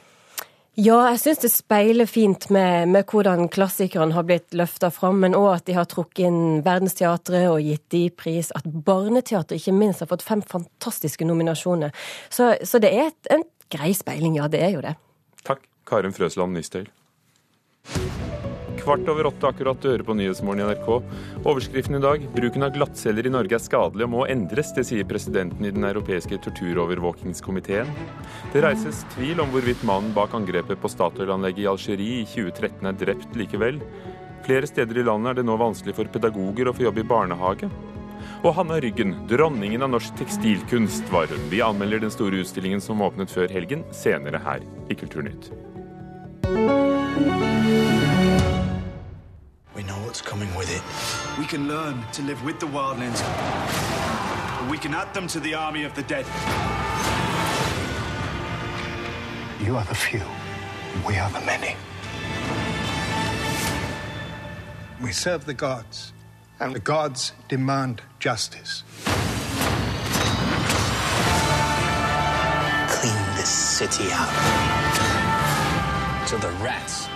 Ja, 0.78 1.08
jeg 1.11 1.18
syns 1.18 1.40
det 1.42 1.49
speiler 1.50 2.06
fint 2.06 2.44
med, 2.54 2.92
med 2.94 3.08
hvordan 3.11 3.49
klassikerne 3.50 4.14
har 4.14 4.23
blitt 4.28 4.54
løfta 4.54 4.92
fram, 4.94 5.18
men 5.25 5.35
òg 5.35 5.49
at 5.56 5.64
de 5.66 5.75
har 5.75 5.88
trukket 5.90 6.28
inn 6.28 6.61
Verdensteatret 6.62 7.49
og 7.50 7.58
gitt 7.66 7.88
de 7.90 8.04
pris. 8.14 8.52
At 8.54 8.68
Barneteatret 8.87 9.58
ikke 9.58 9.75
minst 9.75 10.04
har 10.04 10.11
fått 10.12 10.23
fem 10.23 10.44
fantastiske 10.47 11.26
nominasjoner. 11.26 11.90
Så, 12.30 12.52
så 12.62 12.78
det 12.78 12.92
er 12.94 13.11
et, 13.11 13.32
en 13.35 13.42
grei 13.75 13.90
speiling, 13.90 14.38
ja. 14.38 14.47
Det 14.47 14.62
er 14.62 14.76
jo 14.76 14.85
det. 14.87 14.94
Takk, 15.42 15.66
Karin 15.90 16.14
Frøsland 16.14 16.54
Nystøyl 16.54 16.87
kvart 18.88 19.09
over 19.09 19.26
åtte 19.26 19.49
akkurat 19.49 19.83
du 19.83 19.90
hører 19.90 20.02
på 20.07 20.14
Nyhetsmorgen 20.16 20.62
i 20.62 20.66
NRK. 20.71 20.87
Overskriften 21.45 21.99
i 21.99 22.00
dag 22.00 22.23
bruken 22.33 22.64
av 22.64 22.71
glattceller 22.73 23.26
i 23.28 23.33
Norge 23.35 23.59
er 23.59 23.61
skadelig 23.61 24.07
og 24.07 24.12
må 24.14 24.23
endres. 24.33 24.71
Det 24.73 24.87
sier 24.88 25.04
presidenten 25.04 25.66
i 25.68 25.73
den 25.75 25.85
europeiske 25.85 26.38
torturovervåkingskomiteen. 26.47 27.90
Det 28.54 28.62
reises 28.64 29.02
tvil 29.12 29.42
om 29.45 29.52
hvorvidt 29.52 29.85
mannen 29.85 30.14
bak 30.16 30.33
angrepet 30.38 30.80
på 30.80 30.88
Statoil-anlegget 30.88 31.66
i 31.66 31.68
Algerie 31.68 32.23
i 32.23 32.25
2013 32.33 32.88
er 32.88 32.97
drept 33.04 33.37
likevel. 33.37 33.83
Flere 34.49 34.71
steder 34.71 35.02
i 35.02 35.04
landet 35.04 35.35
er 35.35 35.42
det 35.42 35.49
nå 35.50 35.59
vanskelig 35.61 35.99
for 35.99 36.09
pedagoger 36.14 36.73
å 36.73 36.76
få 36.78 36.88
jobb 36.88 37.02
i 37.04 37.09
barnehage. 37.12 37.68
Og 38.40 38.54
Hanna 38.57 38.80
Ryggen, 38.80 39.18
dronningen 39.28 39.85
av 39.85 39.92
norsk 39.99 40.16
tekstilkunst, 40.23 41.12
var 41.12 41.28
hun. 41.28 41.45
Vi 41.52 41.61
anmelder 41.61 42.07
den 42.07 42.14
store 42.14 42.40
utstillingen 42.40 42.80
som 42.80 43.04
åpnet 43.04 43.37
før 43.37 43.52
helgen, 43.52 43.85
senere 43.92 44.40
her 44.49 44.64
i 44.88 44.97
Kulturnytt. 44.97 45.52
What's 49.87 50.20
coming 50.20 50.52
with 50.54 50.70
it. 50.75 50.82
We 51.38 51.47
can 51.47 51.68
learn 51.68 52.02
to 52.12 52.23
live 52.23 52.42
with 52.44 52.58
the 52.58 52.66
wildlings. 52.66 53.20
We 54.70 54.78
can 54.78 54.94
add 54.94 55.14
them 55.14 55.26
to 55.28 55.40
the 55.40 55.54
army 55.54 55.85
of 55.85 55.94
the 55.94 56.02
dead. 56.02 56.26
You 59.64 59.76
are 59.76 59.85
the 59.85 59.94
few. 59.94 60.23
We 61.06 61.16
are 61.16 61.30
the 61.30 61.40
many. 61.47 61.76
We 65.02 65.12
serve 65.12 65.44
the 65.44 65.54
gods, 65.54 66.12
and 66.58 66.75
the 66.75 66.80
gods 66.80 67.32
demand 67.49 68.02
justice. 68.18 68.82
Clean 72.88 73.37
this 73.37 73.49
city 73.49 74.08
out. 74.11 74.28
So 76.26 76.37
the 76.38 76.50
rats 76.64 77.08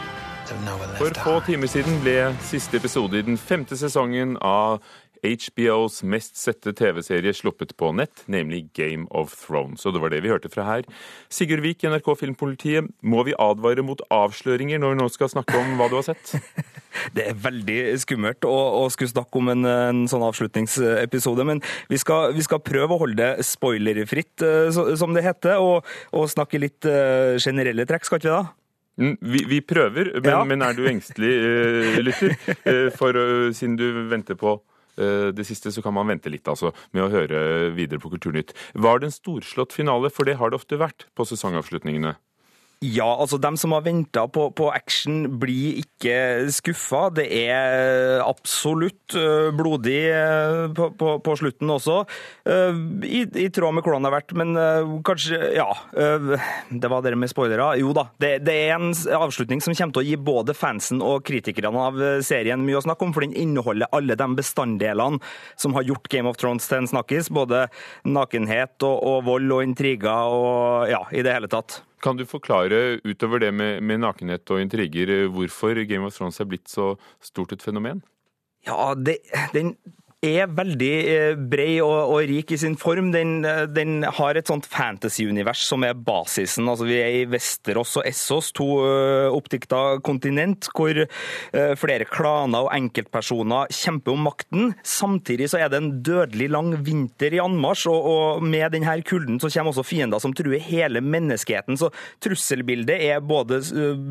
For 0.98 1.14
få 1.24 1.38
timer 1.46 1.70
siden 1.70 2.00
ble 2.02 2.16
siste 2.44 2.76
episode 2.76 3.18
i 3.18 3.24
den 3.24 3.38
femte 3.40 3.76
sesongen 3.78 4.36
av 4.44 4.82
HBOs 5.22 6.00
mest 6.02 6.36
sette 6.40 6.72
TV-serie 6.74 7.32
sluppet 7.36 7.76
på 7.78 7.92
nett, 7.94 8.24
nemlig 8.30 8.64
Game 8.74 9.06
of 9.14 9.34
Thrones. 9.38 9.86
Og 9.86 9.94
det 9.94 10.02
var 10.02 10.10
det 10.12 10.22
vi 10.24 10.32
hørte 10.32 10.50
fra 10.50 10.66
her. 10.66 10.86
Sigurd 11.32 11.62
Vik, 11.62 11.84
NRK 11.86 12.10
Filmpolitiet, 12.18 12.90
må 13.06 13.22
vi 13.28 13.36
advare 13.38 13.84
mot 13.86 14.02
avsløringer 14.12 14.82
når 14.82 14.94
vi 14.94 15.00
nå 15.00 15.08
skal 15.14 15.30
snakke 15.30 15.58
om 15.58 15.76
hva 15.78 15.88
du 15.90 15.98
har 16.00 16.08
sett? 16.10 16.34
Det 17.16 17.24
er 17.24 17.38
veldig 17.40 17.76
skummelt 18.02 18.44
å, 18.44 18.52
å 18.82 18.88
skulle 18.92 19.10
snakke 19.14 19.40
om 19.40 19.48
en, 19.48 19.64
en, 19.66 20.02
sånn 20.10 20.22
avslutningsepisode, 20.26 21.46
men 21.48 21.62
vi 21.90 21.98
skal, 21.98 22.34
vi 22.36 22.44
skal, 22.44 22.60
prøve 22.62 22.94
å 22.94 23.00
holde 23.00 23.16
det 23.22 23.46
spoilerfritt, 23.48 24.44
eh, 24.44 24.68
som 24.70 25.16
det 25.16 25.24
heter, 25.24 25.56
og, 25.62 25.88
og 26.12 26.28
snakke 26.30 26.60
litt 26.60 26.86
eh, 26.86 27.40
generelle 27.42 27.88
trekk, 27.88 28.06
skal 28.06 28.20
ikke 28.20 28.28
vi 28.28 28.36
da? 28.36 28.44
Vi, 28.96 29.44
vi 29.48 29.60
prøver, 29.64 30.12
men, 30.18 30.28
ja. 30.28 30.42
men, 30.44 30.62
er 30.64 30.76
du 30.76 30.84
engstelig, 30.88 31.32
uh, 31.32 32.02
lytter? 32.04 32.34
Uh, 32.66 32.88
for 32.98 33.16
uh, 33.16 33.48
siden 33.56 33.78
du 33.80 33.86
venter 34.12 34.38
på 34.38 34.60
det 34.92 35.46
siste, 35.48 35.70
så 35.72 35.80
kan 35.80 35.94
man 35.96 36.04
vente 36.10 36.28
litt 36.28 36.44
altså, 36.52 36.68
med 36.92 37.06
å 37.06 37.08
høre 37.08 37.38
videre 37.72 37.96
på 37.96 38.10
Kulturnytt. 38.12 38.50
Var 38.76 39.00
det 39.00 39.08
en 39.08 39.14
storslått 39.14 39.72
finale? 39.72 40.10
For 40.12 40.28
det 40.28 40.34
har 40.36 40.52
det 40.52 40.58
ofte 40.58 40.76
vært 40.76 41.06
på 41.16 41.24
sesongavslutningene. 41.24 42.12
Ja, 42.82 43.06
altså 43.06 43.38
dem 43.38 43.54
som 43.60 43.70
har 43.76 43.84
venta 43.86 44.24
på, 44.26 44.48
på, 44.58 44.66
action, 44.74 45.36
blir 45.38 45.78
ikke 45.84 46.48
skuffa. 46.50 47.04
Det 47.14 47.28
er 47.30 48.18
absolutt 48.24 49.14
uh, 49.14 49.52
blodig 49.54 50.00
uh, 50.10 50.64
på, 50.74 50.88
på, 50.98 51.12
på, 51.22 51.36
slutten 51.38 51.70
også, 51.70 52.00
uh, 52.50 52.80
i, 53.06 53.22
i, 53.38 53.46
tråd 53.54 53.76
med 53.76 53.86
hvordan 53.86 54.02
det 54.02 54.10
har 54.10 54.16
vært. 54.16 54.34
Men 54.38 54.58
kanskje 55.06 55.38
Ja, 55.54 55.68
det 55.92 56.90
var 56.90 57.04
det 57.06 57.14
med 57.18 57.30
spoilere. 57.30 57.68
Jo 57.78 57.92
da, 57.94 58.08
det, 58.22 58.32
det, 58.48 58.56
er 58.66 58.74
en 58.74 58.90
avslutning 59.20 59.62
som 59.62 59.76
kommer 59.78 59.94
til 59.94 60.02
å 60.02 60.06
gi 60.08 60.18
både 60.18 60.58
fansen 60.58 61.04
og 61.06 61.22
kritikerne 61.28 61.86
av 61.86 62.02
serien 62.26 62.66
mye 62.66 62.80
å 62.80 62.84
snakke 62.84 63.06
om, 63.06 63.14
for 63.14 63.22
den 63.22 63.36
inneholder 63.38 63.94
alle 63.94 64.18
de 64.18 64.28
bestanddelene 64.38 65.22
som 65.54 65.78
har 65.78 65.86
gjort 65.86 66.10
Game 66.10 66.30
of 66.30 66.40
Thrones 66.42 66.66
til 66.66 66.82
en 66.82 66.90
snakkis. 66.90 67.30
Både 67.30 67.68
nakenhet 68.02 68.74
og, 68.82 68.98
og 69.06 69.24
vold 69.30 69.54
og 69.54 69.64
intriger 69.70 70.34
og 70.34 70.90
ja, 70.90 71.04
i 71.14 71.22
det 71.22 71.38
hele 71.38 71.52
tatt. 71.52 71.82
Kan 72.02 72.18
du 72.18 72.24
forklare 72.26 72.98
utover 73.06 73.44
det 73.44 73.52
med, 73.54 73.82
med 73.82 74.02
nakenhet 74.02 74.50
og 74.50 74.62
intriger 74.62 75.28
hvorfor 75.30 75.78
Game 75.86 76.08
of 76.08 76.16
Thrones 76.16 76.40
er 76.42 76.48
blitt 76.50 76.68
så 76.70 76.94
stort 77.22 77.54
et 77.54 77.62
fenomen? 77.62 78.02
Ja, 78.66 78.94
det, 78.94 79.18
den 79.54 79.76
er 80.22 80.50
veldig 80.54 80.90
eh, 81.10 81.32
bred 81.34 81.80
og, 81.82 82.12
og, 82.14 82.20
rik 82.30 82.52
i 82.54 82.58
sin 82.60 82.76
form. 82.78 83.10
Den, 83.10 83.40
eh, 83.42 83.64
den 83.66 84.04
har 84.06 84.38
et 84.38 84.46
sånt 84.46 84.68
fantasy-univers 84.70 85.64
som 85.66 85.82
er 85.82 85.98
basisen. 85.98 86.68
Altså, 86.70 86.86
vi 86.86 87.00
er 87.02 87.16
i 87.16 87.24
Vesterås 87.26 87.96
og 87.98 88.06
Essos, 88.06 88.52
to 88.54 88.68
uh, 88.84 89.34
oppdikta 89.34 89.98
kontinent, 90.04 90.68
hvor 90.72 90.94
flere 91.78 92.04
klaner 92.08 92.66
og 92.66 92.70
enkeltpersoner 92.74 93.70
kjemper 93.74 94.14
om 94.14 94.22
makten. 94.26 94.72
Samtidig 94.86 95.48
så 95.50 95.58
er 95.62 95.70
det 95.72 95.80
en 95.80 95.90
dødelig 96.04 96.48
lang 96.52 96.70
vinter 96.86 97.34
i 97.34 97.40
anmarsj, 97.42 97.88
og, 97.90 98.06
og 98.12 98.46
med 98.46 98.74
denne 98.74 98.94
kulden 99.08 99.40
så 99.42 99.50
kommer 99.52 99.72
også 99.72 99.84
fiender 99.86 100.22
som 100.22 100.34
truer 100.36 100.62
hele 100.62 101.02
menneskeheten. 101.04 101.78
Så 101.80 101.90
trusselbildet 102.24 103.00
er 103.08 103.24
både 103.24 103.60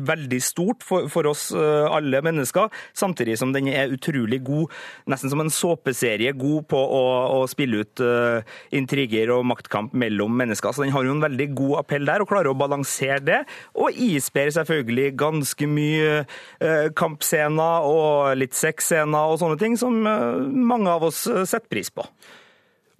veldig 0.08 0.40
stort 0.44 0.84
for, 0.86 1.08
for 1.12 1.30
oss 1.30 1.48
alle 1.54 2.22
mennesker, 2.24 2.72
samtidig 2.98 3.38
som 3.40 3.54
den 3.54 3.70
er 3.72 3.92
utrolig 3.94 4.42
god, 4.46 4.72
nesten 5.10 5.32
som 5.32 5.44
en 5.44 5.52
såpeserie 5.52 6.01
TV-serie 6.02 6.32
god 6.36 6.66
på 6.70 6.78
å, 6.78 7.02
å 7.38 7.40
spille 7.50 7.82
ut 7.82 8.02
uh, 8.02 8.42
intriger 8.74 9.32
og 9.34 9.46
maktkamp 9.48 9.94
mellom 9.94 10.34
mennesker. 10.38 10.74
Så 10.74 10.84
den 10.84 10.94
har 10.94 11.06
jo 11.06 11.14
en 11.14 11.24
veldig 11.24 11.48
god 11.58 11.78
appell 11.82 12.06
der, 12.08 12.22
og 12.22 12.30
klarer 12.32 12.52
å 12.52 12.58
balansere 12.58 13.20
det. 13.22 13.40
Og 13.74 13.94
isper 13.94 14.52
selvfølgelig 14.54 15.14
ganske 15.20 15.68
mye 15.70 16.22
uh, 16.24 16.88
kampscener 16.98 17.88
og 17.88 18.38
litt 18.40 18.56
sexscener 18.58 19.32
og 19.32 19.40
sånne 19.42 19.60
ting 19.60 19.78
som 19.80 20.02
uh, 20.06 20.38
mange 20.42 20.90
av 20.92 21.08
oss 21.10 21.24
setter 21.26 21.68
pris 21.70 21.92
på. 21.92 22.06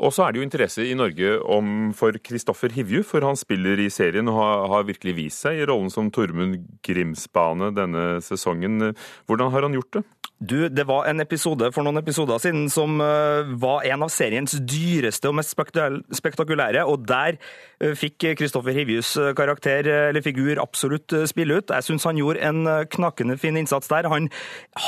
Og 0.02 0.11
så 0.14 0.25
er 0.26 0.35
det 0.35 0.40
jo 0.40 0.47
interesse 0.47 0.85
i 0.87 0.97
Norge 0.99 1.37
om 1.47 1.92
for 1.94 2.16
Kristoffer 2.26 2.75
Hivju, 2.75 3.04
for 3.06 3.23
han 3.26 3.38
spiller 3.38 3.78
i 3.78 3.90
serien 3.92 4.30
og 4.30 4.40
har, 4.40 4.64
har 4.73 4.88
virkelig 4.88 5.14
vist 5.18 5.44
seg 5.47 5.61
i 5.61 5.68
rollen 5.68 5.92
som 5.94 6.11
Tormund 6.11 6.59
Grimsbane 6.82 7.71
denne 7.76 8.18
sesongen. 8.25 8.92
Hvordan 9.30 9.54
har 9.54 9.68
han 9.68 9.78
gjort 9.78 10.00
det? 10.00 10.04
Du, 10.42 10.66
Det 10.68 10.82
var 10.88 11.06
en 11.06 11.23
episode 11.23 11.68
for 11.71 11.87
noen 11.87 12.00
episoder 12.00 12.40
siden 12.42 12.64
som 12.73 12.99
uh, 12.99 13.47
var 13.62 13.85
en 13.87 14.02
av 14.02 14.11
seriens 14.11 14.56
dyreste 14.66 15.30
og 15.30 15.37
mest 15.38 15.54
spektakulære, 15.54 16.82
og 16.82 17.04
der 17.06 17.38
uh, 17.38 17.92
fikk 17.94 18.32
Kristoffer 18.40 18.75
Hivjus 18.75 19.14
karakter 19.14 19.52
karakter, 19.52 19.87
eller 20.09 20.25
figur, 20.25 20.59
absolutt 20.62 21.14
spille 21.30 21.61
ut. 21.61 21.71
Jeg 21.71 21.87
syns 21.87 22.06
han 22.09 22.18
gjorde 22.18 22.42
en 22.42 22.66
knakende 22.90 23.37
fin 23.38 23.56
innsats 23.59 23.90
der. 23.90 24.09
Han 24.11 24.28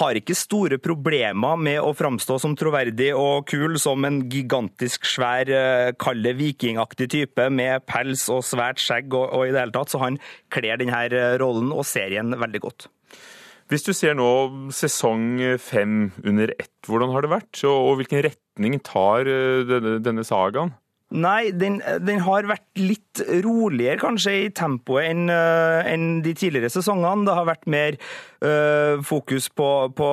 har 0.01 0.19
ikke 0.19 0.35
store 0.39 0.79
problemer 0.83 1.59
med 1.61 1.81
å 1.83 1.93
framstå 1.95 2.39
som 2.43 2.57
troverdig 2.59 3.13
og 3.15 3.47
kul 3.51 3.79
som 3.83 4.05
en 4.09 4.23
gigantisk 4.33 5.04
svær, 5.09 5.51
kalde 6.01 6.35
vikingaktig 6.39 7.09
type 7.13 7.49
med 7.53 7.85
pels 7.91 8.27
og 8.33 8.45
svært 8.47 8.83
skjegg 8.83 9.15
og, 9.15 9.29
og 9.29 9.47
i 9.47 9.55
det 9.55 9.63
hele 9.63 9.77
tatt, 9.77 9.93
så 9.93 10.03
han 10.03 10.19
kler 10.55 10.81
denne 10.81 11.05
rollen 11.43 11.73
og 11.75 11.87
serien 11.89 12.35
veldig 12.41 12.63
godt. 12.65 12.89
Hvis 13.73 13.87
du 13.87 13.95
ser 13.97 14.17
nå 14.17 14.29
sesong 14.77 15.39
fem 15.63 16.11
under 16.21 16.53
ett, 16.59 16.73
hvordan 16.87 17.15
har 17.15 17.25
det 17.25 17.33
vært? 17.33 17.63
Og 17.69 17.97
hvilken 18.01 18.25
retning 18.27 18.77
tar 18.85 19.25
eh, 19.31 19.63
denne, 19.69 19.99
denne 20.05 20.25
sagaen? 20.27 20.75
Nei, 21.15 21.53
den, 21.55 21.79
den, 22.03 22.19
har 22.27 22.49
vært 22.49 22.81
litt 22.81 23.21
roligere 23.45 24.01
kanskje 24.01 24.33
i 24.35 24.47
tempoet 24.57 25.13
enn 25.13 25.29
uh, 25.31 25.85
en 25.87 26.19
de 26.25 26.33
tidligere 26.35 26.73
sesongene. 26.73 27.23
Det 27.29 27.37
har 27.37 27.47
vært 27.47 27.69
mer 27.71 27.99
fokus 29.07 29.49
på, 29.57 29.69
på, 29.97 30.09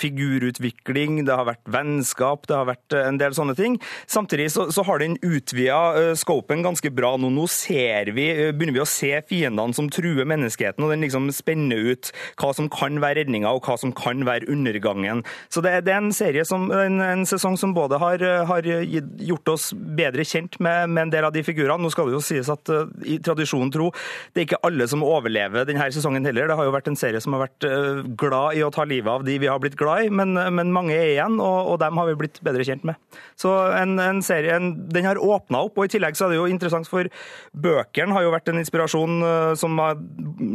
figurutvikling, 0.00 1.24
det 1.26 1.36
har 1.36 1.48
vært 1.48 1.70
vennskap, 1.70 2.46
det 2.48 2.56
har 2.56 2.68
vært 2.68 2.96
en 2.96 3.18
del 3.20 3.34
sånne 3.36 3.56
ting. 3.58 3.78
Samtidig 4.10 4.50
så, 4.54 4.68
så 4.74 4.84
har 4.86 5.02
den 5.02 5.16
utvida 5.22 5.80
uh, 5.96 6.12
scopen 6.18 6.64
ganske 6.64 6.92
bra 6.94 7.14
nå. 7.20 7.30
Nå 7.34 7.46
ser 7.50 8.12
vi, 8.16 8.26
begynner 8.54 8.78
vi 8.78 8.82
å 8.84 8.88
se 8.88 9.12
fiendene 9.28 9.76
som 9.76 9.90
truer 9.92 10.28
menneskeheten, 10.28 10.84
og 10.84 10.92
den 10.94 11.04
liksom 11.04 11.30
spenner 11.34 11.90
ut 11.92 12.10
hva 12.40 12.52
som 12.56 12.70
kan 12.72 13.00
være 13.02 13.20
redninga 13.20 13.52
og 13.54 13.66
hva 13.66 13.76
som 13.80 13.94
kan 13.96 14.24
være 14.28 14.48
undergangen. 14.50 15.24
Så 15.52 15.62
det, 15.64 15.76
det 15.86 15.94
er 15.94 16.02
en 16.02 16.14
serie 16.16 16.44
som, 16.48 16.68
en, 16.74 17.00
en 17.04 17.26
sesong 17.28 17.58
som 17.60 17.74
både 17.76 18.00
har, 18.02 18.24
har 18.48 18.66
gjort 18.66 19.54
oss 19.54 19.70
bedre 19.74 20.24
kjent 20.26 20.58
med, 20.62 20.90
med, 20.90 21.06
en 21.06 21.14
del 21.14 21.28
av 21.28 21.34
de 21.34 21.44
figurene. 21.46 21.82
Nå 21.82 21.92
skal 21.92 22.08
det 22.08 22.16
jo 22.16 22.24
sies 22.24 22.50
at 22.52 22.70
i 23.06 23.18
tradisjonen 23.24 23.72
tro, 23.74 23.90
det 24.32 24.42
er 24.42 24.48
ikke 24.48 24.62
alle 24.66 24.86
som 24.90 25.04
overlever 25.06 25.68
denne 25.68 25.90
sesongen 25.94 26.26
heller. 26.28 26.50
Det 26.50 26.58
har 26.58 26.68
jo 26.68 26.74
vært 26.74 26.90
en 26.90 26.98
serie 26.98 27.20
som 27.22 27.36
har 27.36 27.46
vært 27.46 27.49
uh, 27.66 28.02
glad 28.18 28.58
i 28.58 28.64
å 28.64 28.70
ta 28.74 28.84
livet 28.88 29.10
av 29.12 29.24
de 29.26 29.36
vi 29.42 29.48
har 29.50 29.60
blitt 29.62 29.78
glad 29.80 30.06
i, 30.06 30.10
men, 30.12 30.34
men 30.34 30.72
mange 30.74 30.94
er 30.96 31.14
igjen, 31.14 31.38
og, 31.42 31.72
og, 31.72 31.78
dem 31.82 31.98
har 32.00 32.08
vi 32.10 32.16
blitt 32.22 32.40
bedre 32.46 32.66
kjent 32.66 32.86
med. 32.88 32.98
Så 33.40 33.52
en, 33.76 33.96
en 34.02 34.22
serie, 34.24 34.56
en, 34.56 34.72
den 34.90 35.08
har 35.08 35.20
åpna 35.20 35.64
opp, 35.66 35.78
og 35.78 35.88
i 35.88 35.92
tillegg 35.94 36.18
så 36.18 36.26
er 36.26 36.34
det 36.34 36.40
jo 36.40 36.48
interessant 36.50 36.88
for 36.90 37.08
bøkene 37.52 38.16
har 38.16 38.26
jo 38.26 38.34
vært 38.34 38.50
en 38.52 38.60
inspirasjon 38.62 39.24
uh, 39.24 39.52
som 39.58 39.78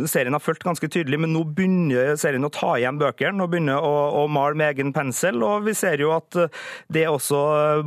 serien 0.09 0.35
har 0.35 0.43
fulgt 0.43 0.65
ganske 0.65 0.89
tydelig, 0.91 1.19
men 1.23 1.33
nå 1.35 1.45
begynner 1.55 2.15
serien 2.19 2.45
å 2.45 2.53
ta 2.53 2.75
igjen 2.79 2.99
bøkene 3.01 3.43
og 3.43 3.51
begynner 3.53 3.81
å, 3.81 3.93
å 4.21 4.25
male 4.31 4.57
med 4.57 4.75
egen 4.75 4.93
pensel, 4.95 5.41
og 5.45 5.65
vi 5.67 5.75
ser 5.77 6.03
jo 6.03 6.13
at 6.15 6.37
det 6.93 7.07
også 7.09 7.41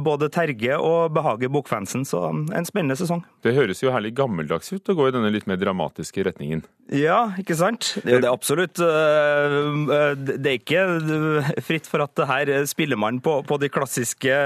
både 0.04 0.30
terger 0.34 0.82
og 0.82 1.14
behager 1.16 1.52
bokfansen. 1.52 2.04
Så 2.08 2.22
en 2.28 2.68
spennende 2.68 2.98
sesong. 2.98 3.24
Det 3.44 3.54
høres 3.56 3.82
jo 3.82 3.92
herlig 3.94 4.14
gammeldags 4.18 4.72
ut 4.72 4.88
å 4.88 4.96
gå 4.98 5.08
i 5.08 5.14
denne 5.14 5.32
litt 5.34 5.48
mer 5.50 5.60
dramatiske 5.60 6.24
retningen. 6.26 6.64
Ja, 6.88 7.34
ikke 7.36 7.52
sant? 7.52 7.90
Det 8.00 8.08
er 8.08 8.16
jo 8.16 8.22
det 8.24 8.30
absolutt. 8.32 8.80
Eh, 8.80 9.56
eh, 9.92 10.14
det 10.16 10.48
er 10.48 10.56
ikke 10.56 11.60
fritt 11.66 11.88
for 11.90 12.00
at 12.00 12.22
her 12.30 12.52
spiller 12.70 12.96
man 12.96 13.18
på, 13.20 13.34
på 13.44 13.58
de 13.60 13.68
klassiske 13.72 14.38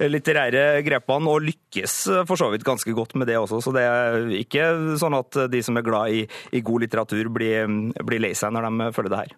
litterære 0.00 0.80
grepene, 0.86 1.28
og 1.28 1.44
lykkes 1.44 1.98
for 2.28 2.40
så 2.40 2.48
vidt 2.54 2.64
ganske 2.64 2.96
godt 2.96 3.12
med 3.20 3.28
det 3.28 3.36
også. 3.36 3.60
Så 3.60 3.76
det 3.76 3.84
er 3.84 4.32
ikke 4.38 4.70
sånn 5.00 5.18
at 5.20 5.36
de 5.52 5.62
som 5.64 5.76
er 5.76 5.84
glad 5.84 6.16
i, 6.16 6.24
i 6.56 6.64
god 6.64 6.86
litteratur, 6.86 7.28
blir, 7.36 7.68
blir 8.00 8.24
lei 8.24 8.32
seg 8.32 8.56
når 8.56 8.70
de 8.70 8.90
følger 8.96 9.12
det 9.12 9.22
her. 9.26 9.36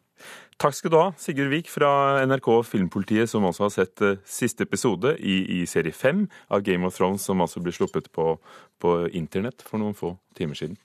Takk 0.59 0.75
skal 0.75 0.91
du 0.95 0.99
ha, 0.99 1.11
Sigurd 1.19 1.51
Vik 1.51 1.69
fra 1.71 1.91
NRK 2.27 2.49
Filmpolitiet, 2.67 3.31
som 3.31 3.47
også 3.47 3.67
har 3.67 3.75
sett 3.75 4.09
siste 4.27 4.67
episode 4.67 5.17
i, 5.19 5.41
i, 5.59 5.63
serie 5.71 5.95
fem 5.95 6.27
av 6.51 6.63
Game 6.67 6.87
of 6.87 6.99
Thrones, 6.99 7.27
som 7.27 7.43
altså 7.43 7.63
blir 7.63 7.75
sluppet 7.75 8.11
på, 8.15 8.37
på 8.83 8.99
internett 9.11 9.63
for 9.67 9.83
noen 9.83 9.99
få 9.99 10.17
timer 10.39 10.59
siden. 10.59 10.79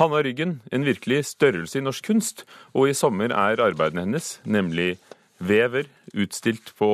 Hanna 0.00 0.22
Ryggen, 0.24 0.60
en 0.72 0.84
virkelig 0.86 1.26
størrelse 1.28 1.76
i 1.76 1.84
norsk 1.84 2.06
kunst, 2.06 2.46
og 2.72 2.88
i 2.88 2.96
sommer 2.96 3.34
er 3.36 3.60
arbeidene 3.60 4.06
hennes, 4.06 4.38
nemlig 4.48 4.94
Vever, 5.40 5.86
utstilt 6.12 6.74
på, 6.76 6.88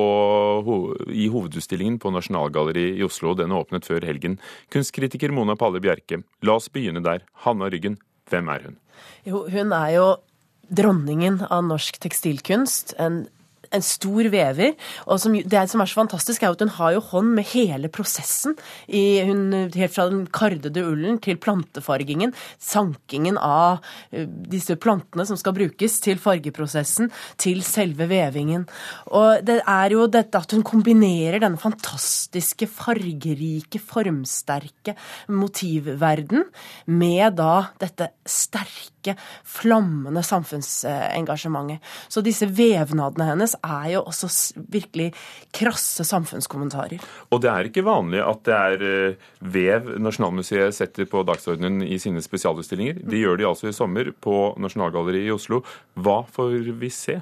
i 1.11 1.25
hovedutstillingen 1.31 1.97
på 1.99 2.11
Nasjonalgalleriet 2.15 2.99
i 2.99 3.03
Oslo. 3.03 3.33
Den 3.35 3.51
åpnet 3.51 3.87
før 3.87 4.05
helgen. 4.07 4.37
Kunstkritiker 4.71 5.33
Mona 5.35 5.57
Palle 5.59 5.81
Bjerke, 5.83 6.21
la 6.47 6.55
oss 6.55 6.69
begynne 6.71 7.03
der. 7.03 7.25
Hanna 7.43 7.67
Ryggen, 7.71 7.97
hvem 8.31 8.51
er 8.53 8.69
hun? 8.69 8.77
Jo, 9.27 9.43
hun 9.51 9.75
er 9.75 9.89
jo 9.97 10.05
dronningen 10.79 11.41
av 11.47 11.67
norsk 11.67 11.99
tekstilkunst. 12.03 12.95
En 13.03 13.25
en 13.77 13.85
stor 13.85 14.29
vever. 14.33 14.75
Og 15.07 15.21
som, 15.21 15.35
det 15.37 15.63
som 15.71 15.83
er 15.83 15.89
så 15.89 16.01
fantastisk, 16.01 16.43
er 16.43 16.55
at 16.55 16.63
hun 16.63 16.73
har 16.77 16.95
jo 16.97 17.03
hånd 17.11 17.33
med 17.37 17.47
hele 17.53 17.91
prosessen. 17.93 18.57
I, 18.87 19.21
hun, 19.27 19.45
helt 19.75 19.95
fra 19.95 20.07
den 20.11 20.25
kardede 20.33 20.83
ullen 20.85 21.21
til 21.23 21.39
plantefargingen, 21.41 22.33
sankingen 22.61 23.39
av 23.41 23.79
uh, 23.79 24.25
disse 24.51 24.77
plantene 24.81 25.27
som 25.29 25.39
skal 25.39 25.55
brukes, 25.57 25.99
til 26.03 26.19
fargeprosessen, 26.21 27.11
til 27.41 27.63
selve 27.65 28.09
vevingen. 28.09 28.67
Og 29.15 29.45
det 29.47 29.59
er 29.63 29.95
jo 29.95 30.07
dette 30.11 30.41
at 30.41 30.53
hun 30.55 30.65
kombinerer 30.67 31.41
denne 31.43 31.61
fantastiske, 31.61 32.69
fargerike, 32.69 33.81
formsterke 33.81 34.97
motivverden 35.31 36.45
med 36.97 37.37
da 37.37 37.67
dette 37.81 38.11
sterke, 38.27 38.96
flammende 39.47 40.23
samfunnsengasjementet. 40.25 41.83
Så 42.11 42.23
disse 42.25 42.49
vevnadene 42.49 43.29
hennes 43.31 43.55
er 43.61 43.87
jo 43.95 44.03
også 44.09 44.29
virkelig 44.71 45.11
krasse 45.55 46.05
samfunnskommentarer. 46.07 47.03
Og 47.31 47.41
det 47.43 47.51
er 47.51 47.69
ikke 47.69 47.85
vanlig 47.87 48.23
at 48.23 48.43
det 48.47 48.57
er 48.57 48.85
eh, 48.87 49.29
vev 49.39 49.93
Nasjonalmuseet 50.01 50.75
setter 50.75 51.07
på 51.09 51.23
dagsordenen 51.27 51.83
i 51.85 51.99
sine 52.01 52.23
spesialutstillinger. 52.23 53.01
De 53.07 53.21
gjør 53.21 53.39
de 53.39 53.47
altså 53.49 53.69
i 53.69 53.75
sommer 53.75 54.11
på 54.11 54.53
Nasjonalgalleriet 54.61 55.29
i 55.29 55.35
Oslo. 55.35 55.63
Hva 55.97 56.21
får 56.33 56.57
vi 56.81 56.91
se? 56.93 57.19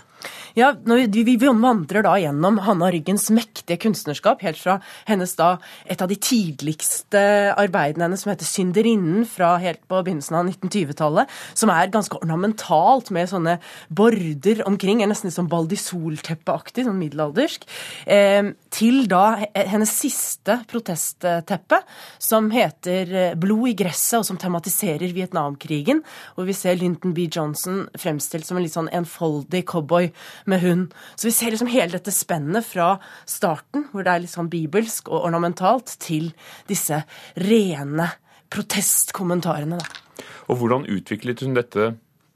Ja, 0.56 0.71
vi, 0.88 1.24
vi 1.28 1.36
vandrer 1.38 2.06
da 2.06 2.15
gjennom 2.19 2.58
Hanna 2.63 2.89
Ryggens 2.93 3.28
mektige 3.36 3.78
kunstnerskap, 3.84 4.41
helt 4.45 4.60
fra 4.60 4.78
hennes 5.10 5.36
da 5.38 5.56
et 5.91 6.02
av 6.02 6.10
de 6.10 6.17
tidligste 6.17 7.21
arbeidene 7.54 8.08
hennes 8.08 8.24
som 8.24 8.32
heter 8.32 8.48
'Synderinnen', 8.48 9.26
fra 9.28 9.56
helt 9.62 9.84
på 9.89 10.02
begynnelsen 10.02 10.38
av 10.39 10.48
1920-tallet, 10.48 11.32
som 11.54 11.69
er 11.82 11.94
ganske 11.94 12.20
ornamentalt 12.22 13.12
med 13.16 13.30
sånne 13.32 13.58
border 13.90 14.64
omkring, 14.68 15.02
er 15.02 15.12
nesten 15.12 15.34
sånn 15.34 15.52
baldisol 15.52 16.16
protestteppeaktig, 16.26 16.86
sånn 16.86 17.00
middelaldersk, 17.00 17.66
eh, 18.06 18.54
til 18.70 19.08
da 19.08 19.46
hennes 19.54 19.90
siste 19.90 20.66
protestteppe, 20.68 21.82
som 22.20 22.50
heter 22.52 23.14
eh, 23.14 23.36
'Blod 23.36 23.70
i 23.70 23.76
gresset', 23.76 24.20
og 24.20 24.26
som 24.26 24.38
tematiserer 24.38 25.14
Vietnamkrigen. 25.14 26.04
Hvor 26.36 26.46
vi 26.46 26.54
ser 26.54 26.76
Linton 26.76 27.14
B. 27.14 27.28
Johnson 27.28 27.88
fremstilt 27.98 28.46
som 28.46 28.58
en 28.58 28.64
litt 28.64 28.74
sånn 28.74 28.92
enfoldig 28.92 29.66
cowboy 29.66 30.12
med 30.46 30.62
hund. 30.62 30.94
Så 31.16 31.28
vi 31.28 31.32
ser 31.32 31.52
liksom 31.52 31.68
hele 31.68 31.92
dette 31.92 32.12
spennet 32.12 32.66
fra 32.66 33.00
starten, 33.26 33.90
hvor 33.92 34.04
det 34.04 34.12
er 34.12 34.20
litt 34.20 34.36
sånn 34.36 34.50
bibelsk 34.50 35.10
og 35.10 35.26
ornamentalt, 35.26 35.98
til 36.00 36.34
disse 36.68 37.04
rene 37.38 38.12
protestkommentarene. 38.54 39.80
Da. 39.82 40.26
Og 40.50 40.60
hvordan 40.62 40.86
utviklet 40.92 41.42
hun 41.46 41.56
dette 41.58 41.94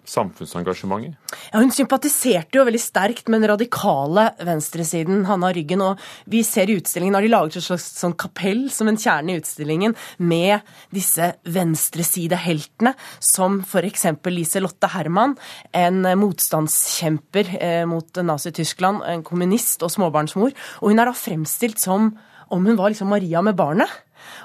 samfunnsengasjementet? 0.10 1.18
Ja, 1.52 1.60
hun 1.62 1.72
sympatiserte 1.74 2.58
jo 2.58 2.66
veldig 2.68 2.82
sterkt 2.82 3.30
med 3.30 3.44
den 3.44 3.52
radikale 3.52 4.30
venstresiden, 4.46 5.24
Hanna 5.30 5.52
Ryggen. 5.54 5.84
Og 5.86 6.02
vi 6.30 6.42
ser 6.48 6.70
i 6.70 6.78
utstillingen 6.80 7.18
har 7.18 7.26
de 7.26 7.32
laget 7.32 7.60
et 7.60 7.66
slags 7.66 7.88
sånn 8.00 8.16
kapell 8.20 8.68
som 8.74 8.90
en 8.90 9.00
kjerne 9.00 9.36
i 9.36 9.42
utstillingen 9.42 9.96
med 10.18 10.66
disse 10.96 11.32
venstresideheltene, 11.50 12.96
som 13.22 13.62
f.eks. 13.66 14.08
Lise 14.30 14.64
Lotte 14.64 14.90
Herman, 14.94 15.36
en 15.76 16.02
motstandskjemper 16.22 17.56
eh, 17.60 17.86
mot 17.90 18.22
Nazi-Tyskland, 18.26 19.06
en 19.06 19.26
kommunist 19.26 19.86
og 19.86 19.94
småbarnsmor. 19.94 20.54
Og 20.82 20.92
hun 20.92 21.02
er 21.02 21.10
da 21.10 21.18
fremstilt 21.18 21.82
som 21.82 22.14
om 22.50 22.66
hun 22.66 22.78
var 22.80 22.90
liksom 22.90 23.12
Maria 23.14 23.44
med 23.46 23.58
barnet. 23.58 23.90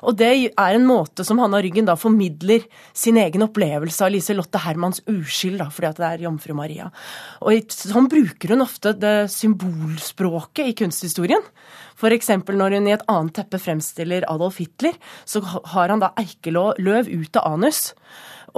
Og 0.04 0.16
det 0.18 0.30
er 0.50 0.76
en 0.76 0.87
måte 0.88 1.24
som 1.26 1.40
Hanna 1.42 1.60
Ryggen 1.64 1.88
da 1.88 1.96
formidler 1.98 2.66
sin 2.96 3.18
egen 3.20 3.46
opplevelse 3.46 4.04
av 4.06 4.12
Lise-Lotte 4.14 4.62
Hermans 4.64 5.02
uskyld, 5.10 5.58
da, 5.62 5.70
fordi 5.72 5.90
at 5.90 6.00
det 6.00 6.10
er 6.10 6.26
jomfru 6.26 6.56
Maria. 6.58 6.90
Og 7.44 7.72
sånn 7.74 8.10
bruker 8.12 8.54
hun 8.54 8.64
ofte 8.64 8.94
det 8.98 9.16
symbolspråket 9.34 10.70
i 10.70 10.76
kunsthistorien. 10.84 11.42
F.eks. 11.94 12.30
når 12.50 12.78
hun 12.78 12.88
i 12.90 12.94
et 12.96 13.08
annet 13.10 13.37
teppe 13.38 13.60
fremstiller 13.62 14.26
Adolf 14.30 14.60
Hitler, 14.62 14.96
så 15.24 15.42
har 15.44 15.92
han 15.92 16.02
da 16.02 16.12
eikeløv 16.20 17.10
ut 17.10 17.40
av 17.40 17.54
anus. 17.54 17.92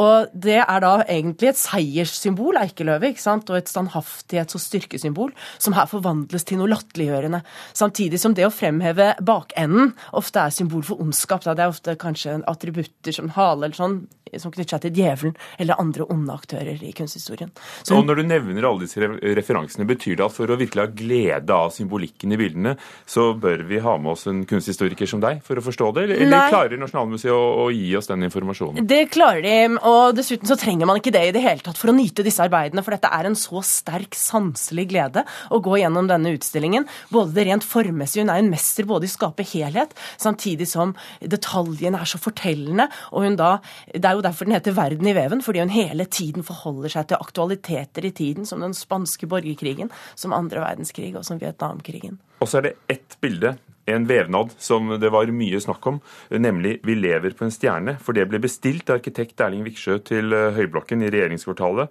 Og 0.03 0.33
det 0.33 0.59
er 0.61 0.83
da 0.85 0.93
egentlig 1.05 1.51
et 1.53 1.61
seierssymbol, 1.61 2.59
eikeløvet, 2.61 3.15
ikke 3.15 3.25
sant? 3.25 3.51
og 3.51 3.61
et 3.61 3.71
standhaftighets- 3.71 4.59
og 4.59 4.63
styrkesymbol, 4.63 5.33
som 5.59 5.77
her 5.77 5.89
forvandles 5.91 6.45
til 6.45 6.61
noe 6.61 6.71
latterliggjørende. 6.73 7.43
Samtidig 7.77 8.21
som 8.21 8.37
det 8.37 8.47
å 8.49 8.53
fremheve 8.55 9.15
bakenden 9.25 9.95
ofte 10.17 10.45
er 10.45 10.55
symbol 10.55 10.85
for 10.87 11.01
ondskap. 11.03 11.45
Da. 11.47 11.57
Det 11.57 11.65
er 11.65 11.73
ofte 11.73 11.97
kanskje 12.01 12.41
attributter 12.47 13.17
som 13.17 13.33
hale 13.37 13.69
eller 13.69 13.79
sånn, 13.79 13.99
som 14.41 14.53
knytter 14.53 14.77
seg 14.77 14.85
til 14.87 14.97
djevelen 14.99 15.35
eller 15.63 15.81
andre 15.81 16.07
onde 16.13 16.35
aktører 16.35 16.83
i 16.83 16.93
kunsthistorien. 16.97 17.53
Så, 17.83 17.97
og 17.97 18.07
Når 18.09 18.21
du 18.21 18.23
nevner 18.27 18.67
alle 18.67 18.87
disse 18.87 19.01
referansene, 19.01 19.87
betyr 19.89 20.19
det 20.19 20.27
at 20.27 20.35
for 20.35 20.51
å 20.51 20.59
virkelig 20.59 20.83
ha 20.83 20.91
glede 20.91 21.57
av 21.57 21.73
symbolikken 21.75 22.35
i 22.35 22.41
bildene, 22.41 22.75
så 23.07 23.31
bør 23.39 23.65
vi 23.69 23.81
ha 23.85 23.97
med 24.01 24.13
oss 24.17 24.27
en 24.31 24.43
kunsthistoriker 24.49 25.09
som 25.11 25.23
deg 25.23 25.43
for 25.47 25.59
å 25.59 25.65
forstå 25.65 25.93
det? 25.97 26.07
Eller, 26.09 26.25
eller 26.27 26.51
klarer 26.53 26.83
Nasjonalmuseet 26.83 27.35
å, 27.35 27.45
å, 27.65 27.69
gi 27.75 27.93
oss 27.99 28.11
den 28.11 28.27
informasjonen? 28.27 28.87
Det 28.89 29.03
klarer 29.15 29.45
de, 29.47 29.57
og 29.87 30.17
dessuten 30.17 30.49
så 30.49 30.57
trenger 30.59 30.89
man 30.89 30.99
ikke 31.01 31.13
det 31.15 31.23
i 31.29 31.35
det 31.35 31.43
hele 31.45 31.63
tatt 31.65 31.79
for 31.79 31.93
å 31.93 31.97
nyte 31.97 32.25
disse 32.27 32.43
arbeidene, 32.43 32.83
for 32.85 32.97
dette 32.97 33.11
er 33.13 33.29
en 33.29 33.39
så 33.39 33.63
sterk 33.67 34.17
sanselig 34.19 34.89
glede 34.91 35.25
å 35.55 35.61
gå 35.63 35.79
gjennom 35.81 36.09
denne 36.11 36.35
utstillingen. 36.37 36.89
Både 37.13 37.37
det 37.37 37.47
rent 37.49 37.67
formmessige, 37.67 38.25
hun 38.25 38.33
er 38.35 38.43
en 38.43 38.51
mester 38.53 38.89
både 38.89 39.07
i 39.07 39.13
å 39.13 39.15
skape 39.15 39.47
helhet, 39.53 39.95
samtidig 40.23 40.69
som 40.71 40.97
detaljene 41.21 42.01
er 42.03 42.11
så 42.11 42.21
fortellende, 42.23 42.89
og 43.13 43.27
hun 43.27 43.39
da 43.39 43.57
det 43.95 44.05
er 44.05 44.19
jo 44.19 44.25
derfor 44.25 44.49
den 44.49 44.57
heter 44.57 44.77
Verden 44.77 45.09
i 45.09 45.15
veven, 45.17 45.43
fordi 45.45 45.63
hun 45.63 45.75
hele 45.75 46.09
tiden 46.11 46.47
forholder 46.47 46.93
seg 46.93 47.11
til 47.11 47.23
aktualiteter 47.23 48.07
i 48.07 48.15
tiden, 48.17 48.49
som 48.49 48.63
den 48.65 48.75
spanske 48.77 49.29
borgerkrigen, 49.31 49.93
som 50.19 50.35
andre 50.37 50.65
verdenskrig 50.65 51.15
og 51.17 51.25
som 51.27 51.41
Vietnamkrigen. 51.43 52.19
Og 52.43 52.51
så 52.51 52.61
er 52.61 52.69
det 52.69 52.77
ett 52.93 53.17
bilde, 53.23 53.57
en 53.87 54.07
vevnad, 54.09 54.53
som 54.59 54.89
det 55.01 55.11
var 55.15 55.31
mye 55.31 55.61
snakk 55.63 55.87
om, 55.87 56.01
nemlig 56.31 56.81
'Vi 56.83 56.95
lever 56.95 57.35
på 57.39 57.45
en 57.47 57.55
stjerne'. 57.55 57.99
For 58.01 58.13
det 58.13 58.29
ble 58.29 58.39
bestilt 58.39 58.91
av 58.91 58.99
arkitekt 58.99 59.41
Erling 59.41 59.65
Viksjø 59.65 59.99
til 60.05 60.33
eh, 60.33 60.53
Høyblokken 60.53 61.03
i 61.03 61.11
regjeringskvartalet 61.11 61.89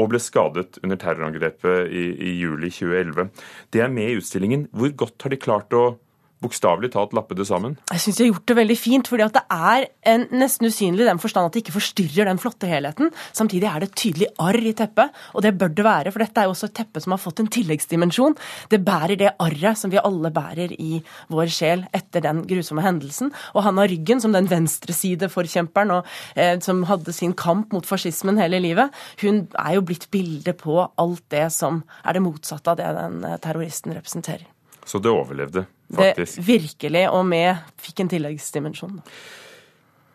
og 0.00 0.08
ble 0.08 0.20
skadet 0.22 0.78
under 0.84 0.96
terrorangrepet 0.96 1.90
i, 1.92 2.04
i 2.16 2.30
juli 2.40 2.70
2011. 2.70 3.30
Det 3.72 3.82
er 3.82 3.92
med 3.92 4.10
i 4.10 4.16
utstillingen. 4.20 4.68
Hvor 4.72 4.92
godt 4.96 5.22
har 5.22 5.30
de 5.30 5.36
klart 5.40 5.76
å 5.76 5.98
bokstavelig 6.40 6.92
talt 6.94 7.14
lappe 7.16 7.36
det 7.36 7.46
sammen? 7.48 7.76
Jeg 7.90 8.02
syns 8.04 8.18
de 8.18 8.24
har 8.24 8.30
gjort 8.32 8.48
det 8.50 8.56
veldig 8.58 8.76
fint, 8.78 9.08
fordi 9.10 9.24
at 9.26 9.36
det 9.36 9.42
er 9.52 9.86
en, 10.12 10.26
nesten 10.40 10.68
usynlig 10.70 11.04
i 11.04 11.08
den 11.10 11.20
forstand 11.22 11.48
at 11.48 11.56
det 11.56 11.62
ikke 11.64 11.76
forstyrrer 11.76 12.30
den 12.30 12.40
flotte 12.40 12.68
helheten. 12.70 13.10
Samtidig 13.36 13.68
er 13.68 13.82
det 13.82 13.90
et 13.90 13.98
tydelig 14.00 14.30
arr 14.40 14.60
i 14.60 14.74
teppet, 14.76 15.16
og 15.34 15.44
det 15.44 15.54
bør 15.60 15.72
det 15.76 15.86
være, 15.86 16.12
for 16.14 16.24
dette 16.24 16.40
er 16.42 16.48
jo 16.48 16.54
også 16.54 16.70
et 16.70 16.76
teppe 16.80 17.02
som 17.04 17.14
har 17.14 17.22
fått 17.22 17.42
en 17.42 17.50
tilleggsdimensjon. 17.52 18.36
Det 18.72 18.80
bærer 18.86 19.16
det 19.20 19.34
arret 19.42 19.80
som 19.80 19.92
vi 19.92 20.00
alle 20.00 20.32
bærer 20.34 20.74
i 20.76 21.00
vår 21.32 21.52
sjel 21.52 21.84
etter 21.96 22.24
den 22.24 22.44
grusomme 22.48 22.84
hendelsen. 22.84 23.34
Og 23.54 23.64
Hanna 23.66 23.86
Ryggen, 23.90 24.22
som 24.22 24.34
den 24.36 24.48
venstresideforkjemperen 24.50 25.96
og 25.98 26.08
eh, 26.34 26.56
som 26.64 26.84
hadde 26.88 27.14
sin 27.16 27.34
kamp 27.36 27.74
mot 27.76 27.86
fascismen 27.86 28.40
hele 28.40 28.62
livet, 28.62 28.94
hun 29.20 29.44
er 29.58 29.76
jo 29.76 29.84
blitt 29.86 30.08
bildet 30.14 30.60
på 30.60 30.78
alt 30.80 31.26
det 31.32 31.48
som 31.54 31.82
er 32.04 32.16
det 32.16 32.24
motsatte 32.24 32.72
av 32.72 32.80
det 32.80 32.88
den 32.96 33.20
eh, 33.26 33.38
terroristen 33.42 33.94
representerer. 33.96 34.48
Så 34.86 34.98
det 34.98 35.12
overlevde? 35.12 35.66
Faktisk. 35.96 36.38
Det 36.38 36.46
virkelig, 36.46 37.04
og 37.10 37.24
med 37.26 37.62
fikk 37.80 38.04
en 38.04 38.12
tilleggsdimensjon. 38.12 39.00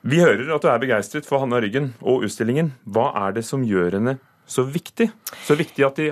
Vi 0.05 0.21
hører 0.21 0.51
at 0.53 0.61
du 0.61 0.69
er 0.69 0.81
begeistret 0.83 1.25
for 1.25 1.41
Hanna 1.41 1.59
Ryggen 1.63 1.93
og 2.01 2.27
utstillingen. 2.27 2.75
Hva 2.85 3.09
er 3.25 3.37
det 3.39 3.45
som 3.47 3.63
gjør 3.65 3.97
henne 3.97 4.17
så 4.47 4.63
viktig. 4.69 5.07
Så 5.45 5.55
viktig 5.57 5.83
at 5.85 5.97
de 5.97 6.11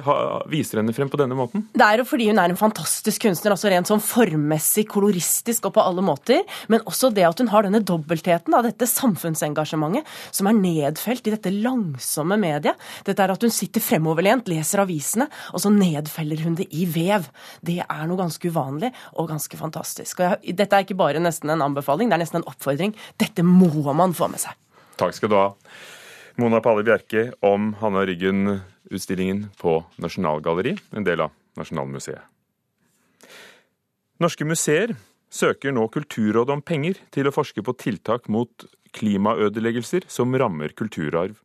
viser 0.50 0.80
henne 0.80 0.94
frem 0.96 1.10
på 1.12 1.20
denne 1.22 1.36
måten. 1.38 1.68
Det 1.74 1.86
er 1.86 2.02
jo 2.02 2.06
fordi 2.08 2.30
hun 2.32 2.42
er 2.42 2.52
en 2.52 2.60
fantastisk 2.60 3.24
kunstner, 3.28 3.54
altså 3.54 3.70
rent 3.72 3.90
sånn 3.90 4.02
formmessig, 4.04 4.88
koloristisk 4.90 5.70
og 5.70 5.76
på 5.76 5.84
alle 5.86 6.04
måter. 6.06 6.42
Men 6.74 6.82
også 6.90 7.12
det 7.14 7.28
at 7.28 7.44
hun 7.44 7.52
har 7.54 7.68
denne 7.68 7.84
dobbeltheten 7.86 8.58
av 8.58 8.66
dette 8.68 8.90
samfunnsengasjementet 8.90 10.10
som 10.34 10.50
er 10.50 10.58
nedfelt 10.58 11.30
i 11.30 11.36
dette 11.36 11.54
langsomme 11.54 12.40
mediet. 12.42 12.82
Dette 13.06 13.26
er 13.26 13.36
at 13.36 13.46
hun 13.46 13.54
sitter 13.54 13.84
fremoverlent, 13.86 14.50
leser 14.52 14.84
avisene, 14.84 15.30
og 15.54 15.64
så 15.64 15.72
nedfeller 15.74 16.44
hun 16.44 16.58
det 16.60 16.70
i 16.74 16.88
vev. 16.90 17.30
Det 17.62 17.80
er 17.86 18.06
noe 18.10 18.22
ganske 18.24 18.50
uvanlig 18.50 18.94
og 19.14 19.30
ganske 19.30 19.60
fantastisk. 19.60 20.20
Og 20.20 20.30
jeg, 20.32 20.58
dette 20.58 20.78
er 20.78 20.88
ikke 20.88 21.00
bare 21.00 21.22
nesten 21.22 21.54
en 21.54 21.66
anbefaling, 21.66 22.10
det 22.10 22.18
er 22.18 22.26
nesten 22.26 22.42
en 22.42 22.50
oppfordring. 22.50 22.98
Dette 23.22 23.46
må 23.46 23.70
man 23.94 24.16
få 24.18 24.32
med 24.32 24.42
seg. 24.42 24.58
Takk 24.98 25.16
skal 25.18 25.32
du 25.32 25.38
ha. 25.38 25.52
Mona 26.36 26.62
Palle 26.62 26.84
Bjerke 26.84 27.32
om 27.46 27.74
Hanna 27.78 28.06
Ryggen-utstillingen 28.06 29.48
på 29.62 29.84
Nasjonalgalleriet, 30.02 30.82
en 30.92 31.06
del 31.06 31.22
av 31.22 31.34
Nasjonalmuseet. 31.60 32.26
Norske 34.24 34.46
museer 34.48 34.96
søker 35.34 35.74
nå 35.76 35.86
Kulturrådet 35.94 36.56
om 36.56 36.66
penger 36.66 36.98
til 37.14 37.30
å 37.30 37.36
forske 37.36 37.62
på 37.66 37.76
tiltak 37.78 38.26
mot 38.34 38.66
klimaødeleggelser 38.98 40.10
som 40.10 40.34
rammer 40.38 40.74
kulturarv. 40.78 41.38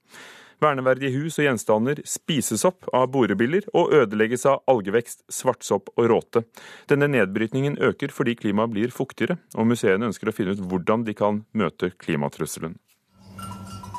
Verneverdige 0.58 1.12
hus 1.14 1.36
og 1.38 1.46
gjenstander 1.46 2.00
spises 2.08 2.64
opp 2.66 2.88
av 2.96 3.10
borebiller 3.14 3.68
og 3.78 3.92
ødelegges 3.94 4.48
av 4.50 4.64
algevekst, 4.72 5.22
svartsopp 5.30 5.92
og 5.94 6.08
råte. 6.10 6.46
Denne 6.90 7.06
nedbrytningen 7.12 7.78
øker 7.78 8.10
fordi 8.14 8.34
klimaet 8.40 8.72
blir 8.72 8.94
fuktigere, 8.94 9.38
og 9.54 9.68
museene 9.70 10.08
ønsker 10.10 10.32
å 10.32 10.34
finne 10.34 10.56
ut 10.56 10.64
hvordan 10.64 11.06
de 11.06 11.14
kan 11.16 11.44
møte 11.52 11.92
klimatrusselen. 12.00 12.74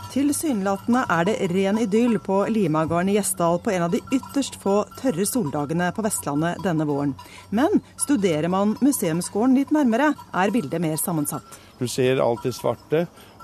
Tilsynelatende 0.09 1.03
er 1.13 1.25
det 1.27 1.35
ren 1.51 1.77
idyll 1.77 2.15
på 2.25 2.39
Limagården 2.49 3.11
i 3.11 3.17
Gjesdal 3.19 3.59
på 3.61 3.69
en 3.69 3.83
av 3.85 3.91
de 3.93 3.99
ytterst 4.15 4.55
få 4.57 4.79
tørre 4.97 5.25
soldagene 5.29 5.91
på 5.93 6.01
Vestlandet 6.01 6.63
denne 6.65 6.87
våren. 6.89 7.11
Men 7.53 7.77
studerer 8.01 8.49
man 8.49 8.73
museumsgården 8.81 9.53
litt 9.59 9.73
nærmere, 9.75 10.15
er 10.33 10.53
bildet 10.55 10.81
mer 10.81 10.97
sammensatt. 10.97 11.45
Du 11.77 11.85
ser 11.85 12.23
alt 12.23 12.41
det 12.47 12.55
svarte, 12.57 13.03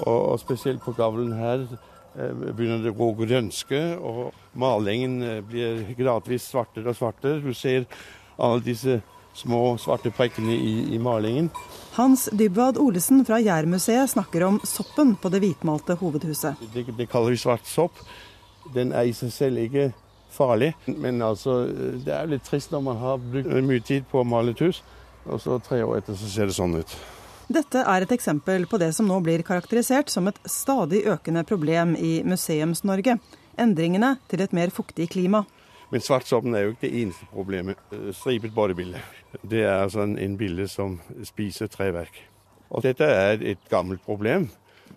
og 0.10 0.40
spesielt 0.42 0.82
på 0.82 0.96
gavlen 0.98 1.36
her 1.38 1.68
eh, 1.70 2.34
begynner 2.34 2.82
det 2.82 2.96
å 2.96 2.98
gå 2.98 3.12
grønske, 3.22 3.84
og 4.02 4.34
malingen 4.58 5.20
eh, 5.22 5.42
blir 5.46 5.86
gradvis 6.00 6.50
svartere 6.50 6.90
og 6.90 6.98
svartere. 6.98 7.46
Du 7.46 7.54
ser 7.54 7.86
alle 8.42 8.66
disse 8.66 9.04
små 9.36 9.76
svarte 9.82 10.12
prikkene 10.16 10.56
i, 10.56 10.96
i 10.96 11.00
malingen. 11.00 11.50
Hans 11.96 12.30
Dybwad 12.32 12.80
Olesen 12.82 13.26
fra 13.28 13.40
Jærmuseet 13.40 14.10
snakker 14.12 14.44
om 14.48 14.60
soppen 14.68 15.16
på 15.16 15.32
det 15.32 15.44
hvitmalte 15.44 15.96
hovedhuset. 16.00 16.60
Det, 16.74 16.88
det 16.98 17.10
kaller 17.12 17.36
vi 17.36 17.40
svart 17.40 17.68
sopp. 17.70 18.00
Den 18.74 18.92
er 18.96 19.08
i 19.08 19.14
seg 19.16 19.32
selv 19.32 19.62
ikke 19.62 19.92
farlig, 20.36 20.74
men 20.88 21.22
altså, 21.24 21.62
det 22.04 22.12
er 22.12 22.32
litt 22.32 22.44
trist 22.48 22.74
når 22.74 22.84
man 22.84 23.00
har 23.00 23.22
brukt 23.22 23.52
mye 23.70 23.84
tid 23.86 24.08
på 24.12 24.20
å 24.22 24.28
male 24.28 24.56
et 24.56 24.64
hus, 24.66 24.82
og 25.26 25.40
så 25.42 25.60
tre 25.64 25.84
år 25.86 26.02
etter 26.02 26.18
så 26.20 26.32
ser 26.32 26.52
det 26.52 26.58
sånn 26.58 26.76
ut. 26.82 26.98
Dette 27.46 27.84
er 27.86 28.02
et 28.02 28.12
eksempel 28.12 28.66
på 28.66 28.80
det 28.82 28.90
som 28.98 29.06
nå 29.08 29.20
blir 29.22 29.46
karakterisert 29.46 30.10
som 30.10 30.28
et 30.28 30.40
stadig 30.50 31.04
økende 31.12 31.46
problem 31.46 31.94
i 31.96 32.18
Museums-Norge. 32.26 33.20
Endringene 33.62 34.16
til 34.28 34.42
et 34.42 34.56
mer 34.56 34.74
fuktig 34.74 35.12
klima. 35.14 35.44
Men 35.92 36.02
svartsoppen 36.02 36.56
er 36.56 36.66
jo 36.66 36.74
ikke 36.74 36.88
det 36.88 37.02
eneste 37.02 37.28
problemet. 37.32 37.82
Stripet 38.18 38.54
bodybilde. 38.56 39.02
Det 39.42 39.64
er 39.64 39.84
altså 39.84 40.06
en, 40.06 40.18
en 40.20 40.38
bille 40.38 40.68
som 40.72 41.00
spiser 41.24 41.70
treverk. 41.72 42.18
Og 42.74 42.84
dette 42.86 43.06
er 43.06 43.44
et 43.46 43.68
gammelt 43.70 44.02
problem. 44.06 44.50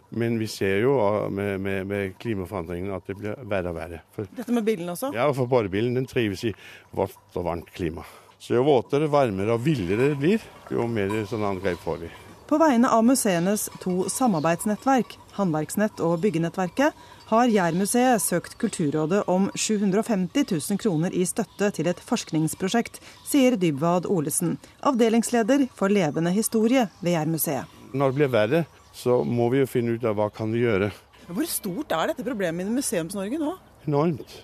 Men 0.09 0.39
vi 0.41 0.47
ser 0.49 0.81
jo 0.81 0.95
med, 1.31 1.59
med, 1.61 1.85
med 1.89 2.15
klimaforandringene 2.21 2.97
at 2.97 3.09
det 3.09 3.17
blir 3.19 3.37
verre 3.49 3.73
og 3.73 3.77
verre. 3.77 4.01
For, 4.17 4.29
Dette 4.37 4.55
med 4.57 4.65
bilen 4.65 4.89
også? 4.89 5.13
Ja, 5.17 5.29
for 5.37 5.51
borebilen 5.51 5.99
den 5.99 6.09
trives 6.09 6.47
i 6.49 6.55
vått 6.97 7.37
og 7.37 7.45
varmt 7.45 7.69
klima. 7.77 8.07
Så 8.39 8.55
jo 8.55 8.65
våtere, 8.65 9.11
varmere 9.11 9.57
og 9.57 9.65
villere 9.67 10.13
det 10.13 10.19
blir, 10.21 10.43
jo 10.73 10.87
mer 10.89 11.13
sånn 11.29 11.45
angrep 11.45 11.81
får 11.83 12.05
vi. 12.05 12.11
På 12.49 12.57
vegne 12.61 12.89
av 12.89 13.03
museenes 13.05 13.67
to 13.83 14.07
samarbeidsnettverk, 14.09 15.19
Håndverksnett 15.39 16.03
og 16.05 16.19
Byggenettverket, 16.25 16.97
har 17.29 17.53
Jærmuseet 17.53 18.23
søkt 18.25 18.57
Kulturrådet 18.61 19.23
om 19.31 19.49
750 19.55 20.45
000 20.51 20.81
kroner 20.83 21.15
i 21.15 21.25
støtte 21.29 21.71
til 21.77 21.89
et 21.91 22.01
forskningsprosjekt, 22.03 22.99
sier 23.29 23.57
Dybwad 23.61 24.09
Olesen, 24.11 24.57
avdelingsleder 24.83 25.69
for 25.79 25.93
levende 25.93 26.35
historie 26.35 26.89
ved 27.01 27.15
Jærmuseet. 27.15 27.79
Når 27.95 28.13
det 28.13 28.19
blir 28.19 28.33
verre, 28.33 28.65
så 28.93 29.23
må 29.25 29.49
vi 29.53 29.63
jo 29.63 29.71
finne 29.71 29.95
ut 29.97 30.05
av 30.05 30.19
hva 30.19 30.29
kan 30.35 30.53
vi 30.53 30.65
gjøre. 30.67 30.91
Hvor 31.29 31.49
stort 31.49 31.93
er 31.93 32.11
dette 32.11 32.25
problemet 32.27 32.69
i 32.69 32.75
Museums-Norge 32.75 33.41
nå? 33.41 33.55
Enormt. 33.87 34.39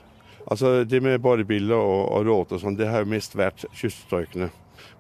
Altså 0.44 0.85
Det 0.85 1.00
med 1.02 1.22
borebiler 1.24 1.76
og, 1.76 2.02
og 2.12 2.26
råte 2.28 2.57
og 2.57 2.64
sånn, 2.64 2.76
det 2.76 2.90
har 2.90 3.04
jo 3.04 3.12
mest 3.14 3.37
vært 3.37 3.64
kyststrøkene. 3.72 4.50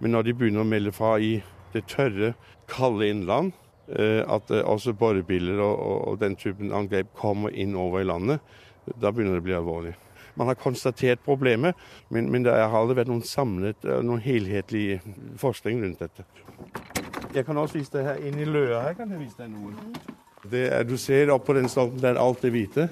Men 0.00 0.16
når 0.16 0.28
de 0.28 0.34
begynner 0.38 0.64
å 0.64 0.68
melde 0.68 0.92
fra 0.96 1.18
i 1.20 1.36
det 1.74 1.84
tørre, 1.90 2.32
kalde 2.70 3.10
innland, 3.10 3.52
at 3.88 4.50
eh, 4.50 4.64
også 4.64 4.94
borebiler 4.96 5.60
og, 5.60 6.08
og, 6.08 6.18
den 6.20 6.36
typen 6.36 6.72
angrep 6.72 7.12
kommer 7.18 7.52
inn 7.52 7.76
over 7.76 8.00
i 8.00 8.08
landet, 8.08 8.40
da 9.00 9.12
begynner 9.12 9.36
det 9.36 9.44
å 9.44 9.46
bli 9.48 9.56
alvorlig. 9.58 9.94
Man 10.34 10.50
har 10.50 10.58
konstatert 10.58 11.22
problemet, 11.24 11.78
men, 12.10 12.30
men 12.32 12.42
det 12.46 12.54
har 12.56 12.74
aldri 12.74 12.98
vært 12.98 13.12
noen 13.12 13.24
samlet, 13.26 13.84
eh, 13.84 14.02
noen 14.02 14.22
helhetlig 14.24 15.00
forskning 15.40 15.84
rundt 15.84 16.02
dette. 16.02 16.26
Jeg 17.34 17.46
kan 17.46 17.58
også 17.58 17.80
vise 17.80 17.94
deg 17.94 18.08
her 18.08 18.26
inne 18.28 18.44
i 18.44 18.48
løa 18.48 18.82
her. 18.86 18.96
kan 18.98 19.10
jeg 19.10 19.20
vise 19.24 19.38
deg 19.38 19.50
noe. 19.52 19.74
Det 20.44 20.66
er, 20.68 20.84
du 20.84 20.96
ser 21.00 21.32
opp 21.32 21.46
på 21.46 21.56
den 21.56 21.70
stolpen 21.72 22.02
der 22.02 22.20
alt 22.20 22.44
er 22.44 22.52
hvite. 22.54 22.88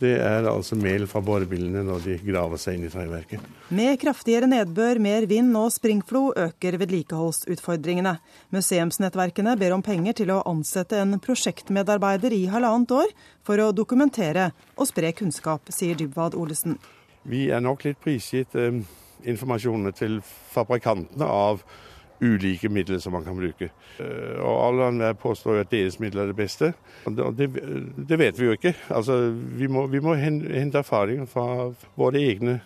Det 0.00 0.12
er 0.20 0.44
altså 0.50 0.76
mel 0.76 1.06
fra 1.08 1.22
borebillene 1.24 1.80
når 1.86 2.02
de 2.04 2.16
graver 2.26 2.60
seg 2.60 2.76
inn 2.76 2.84
i 2.84 2.90
treverket. 2.92 3.40
Med 3.72 3.96
kraftigere 4.02 4.48
nedbør, 4.50 5.00
mer 5.00 5.24
vind 5.30 5.56
og 5.56 5.70
springflo 5.72 6.28
øker 6.36 6.76
vedlikeholdsutfordringene. 6.82 8.16
Museumsnettverkene 8.52 9.56
ber 9.56 9.72
om 9.76 9.84
penger 9.86 10.18
til 10.20 10.34
å 10.34 10.42
ansette 10.50 11.00
en 11.00 11.16
prosjektmedarbeider 11.22 12.36
i 12.36 12.44
halvannet 12.52 12.92
år 12.92 13.16
for 13.46 13.62
å 13.62 13.72
dokumentere 13.72 14.50
og 14.76 14.90
spre 14.90 15.14
kunnskap, 15.16 15.72
sier 15.72 15.96
Dybwad 15.96 16.36
Olesen. 16.36 16.76
Vi 17.24 17.48
er 17.48 17.64
nok 17.64 17.88
litt 17.88 17.98
prisgitt 18.04 18.52
eh, 18.60 18.82
informasjonene 19.24 19.96
til 19.96 20.20
fabrikantene 20.52 21.24
av 21.24 21.64
ulike 22.20 22.70
midler 22.72 22.98
som 23.02 23.14
man 23.16 23.24
kan 23.26 23.38
bruke. 23.38 23.70
Eh, 24.00 24.36
og 24.40 24.60
alle 24.68 24.90
andre 24.92 25.14
påstår 25.18 25.62
at 25.62 25.72
deres 25.72 25.98
midler 26.02 26.26
er 26.26 26.32
det 26.32 26.38
beste. 26.38 26.72
Og 27.06 27.36
det, 27.36 27.50
det 28.08 28.20
vet 28.20 28.38
vi 28.38 28.48
jo 28.48 28.56
ikke. 28.56 28.74
Altså, 28.90 29.18
vi 29.32 29.68
må, 29.68 29.86
vi 29.92 30.02
må 30.04 30.16
hente 30.18 30.82
erfaring 30.82 31.26
fra 31.30 31.70
våre 31.98 32.22
egne 32.22 32.60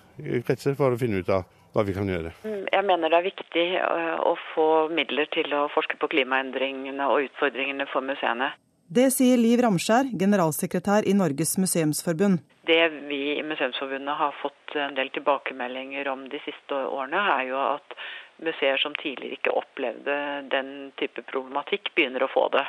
kretser 0.47 0.77
for 0.79 0.95
å 0.95 1.01
finne 1.01 1.23
ut 1.23 1.33
av 1.33 1.49
hva 1.75 1.85
vi 1.87 1.95
kan 1.95 2.09
gjøre. 2.11 2.33
Jeg 2.45 2.87
mener 2.87 3.13
det 3.13 3.19
er 3.21 3.29
viktig 3.29 3.67
eh, 3.79 4.17
å 4.27 4.35
få 4.55 4.67
midler 4.95 5.31
til 5.35 5.53
å 5.55 5.69
forske 5.75 5.99
på 6.01 6.11
klimaendringene 6.15 7.07
og 7.11 7.29
utfordringene 7.29 7.87
for 7.93 8.07
museene. 8.07 8.51
Det 8.91 9.05
sier 9.15 9.39
Liv 9.39 9.61
Ramskjær, 9.63 10.09
generalsekretær 10.19 11.05
i 11.07 11.13
Norges 11.15 11.53
museumsforbund. 11.63 12.41
Det 12.67 12.89
vi 13.07 13.37
i 13.37 13.43
Museumsforbundet 13.47 14.17
har 14.19 14.35
fått 14.41 14.75
en 14.75 14.97
del 14.97 15.13
tilbakemeldinger 15.15 16.09
om 16.11 16.25
de 16.33 16.41
siste 16.43 16.75
årene, 16.75 17.21
er 17.37 17.45
jo 17.53 17.61
at 17.69 17.95
museer 18.43 18.83
som 18.83 18.97
tidligere 18.99 19.39
ikke 19.39 19.55
opplevde 19.61 20.17
den 20.51 20.73
type 20.99 21.23
problematikk, 21.31 21.93
begynner 21.95 22.27
å 22.27 22.31
få 22.35 22.49
det. 22.57 22.65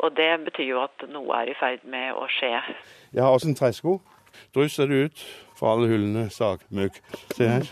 Og 0.00 0.16
Det 0.16 0.30
betyr 0.46 0.70
jo 0.70 0.80
at 0.86 1.04
noe 1.12 1.42
er 1.42 1.52
i 1.52 1.58
ferd 1.60 1.84
med 1.84 2.16
å 2.16 2.24
skje. 2.32 2.54
Jeg 3.12 3.20
har 3.20 3.36
også 3.36 3.52
en 3.52 3.60
tresko. 3.60 3.98
Drysser 4.56 4.88
det 4.88 5.04
ut 5.04 5.26
fra 5.60 5.76
alle 5.76 5.92
hullene 5.92 6.30
sagmøkk. 6.32 6.96
Se 7.36 7.52
her. 7.58 7.68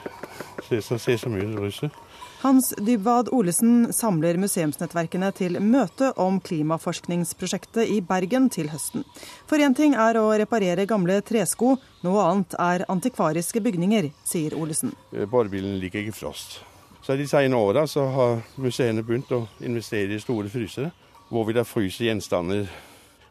Se 0.68 0.84
så, 0.84 1.00
se 1.00 1.16
så 1.16 1.32
mye 1.32 1.48
det 1.48 1.56
drysser. 1.56 1.96
Hans 2.40 2.74
Dybwad 2.78 3.28
Olesen 3.36 3.90
samler 3.92 4.38
museumsnettverkene 4.40 5.28
til 5.36 5.58
møte 5.60 6.06
om 6.16 6.38
klimaforskningsprosjektet 6.40 7.90
i 7.92 7.98
Bergen 8.00 8.46
til 8.48 8.70
høsten. 8.72 9.02
For 9.44 9.60
én 9.60 9.74
ting 9.76 9.92
er 9.92 10.16
å 10.16 10.30
reparere 10.40 10.86
gamle 10.88 11.18
tresko, 11.20 11.74
noe 12.00 12.22
annet 12.24 12.54
er 12.56 12.86
antikvariske 12.88 13.60
bygninger, 13.60 14.08
sier 14.24 14.56
Olesen. 14.56 14.94
Borebilen 15.12 15.76
ligger 15.82 16.00
ikke 16.00 16.14
i 16.14 16.16
frost. 16.16 16.62
Så 17.04 17.16
De 17.20 17.26
senere 17.28 17.60
åra 17.60 17.84
har 17.84 18.40
museene 18.56 19.04
begynt 19.04 19.32
å 19.36 19.42
investere 19.60 20.16
i 20.16 20.20
store 20.24 20.48
frysere, 20.48 20.94
hvor 21.28 21.44
vi 21.44 21.56
da 21.58 21.64
fryser 21.64 22.06
gjenstander. 22.06 22.70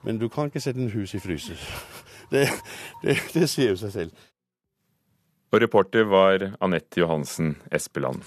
Men 0.06 0.20
du 0.22 0.28
kan 0.30 0.52
ikke 0.52 0.62
sette 0.62 0.84
en 0.84 0.94
hus 0.94 1.16
i 1.16 1.24
fryser. 1.24 1.58
Det, 2.30 2.44
det, 3.02 3.16
det 3.34 3.48
sier 3.50 3.72
jo 3.72 3.78
seg 3.82 3.90
selv. 3.90 4.26
Og 5.50 5.64
reporter 5.64 6.06
var 6.06 6.44
Anette 6.62 7.02
Johansen 7.02 7.56
Espeland. 7.74 8.22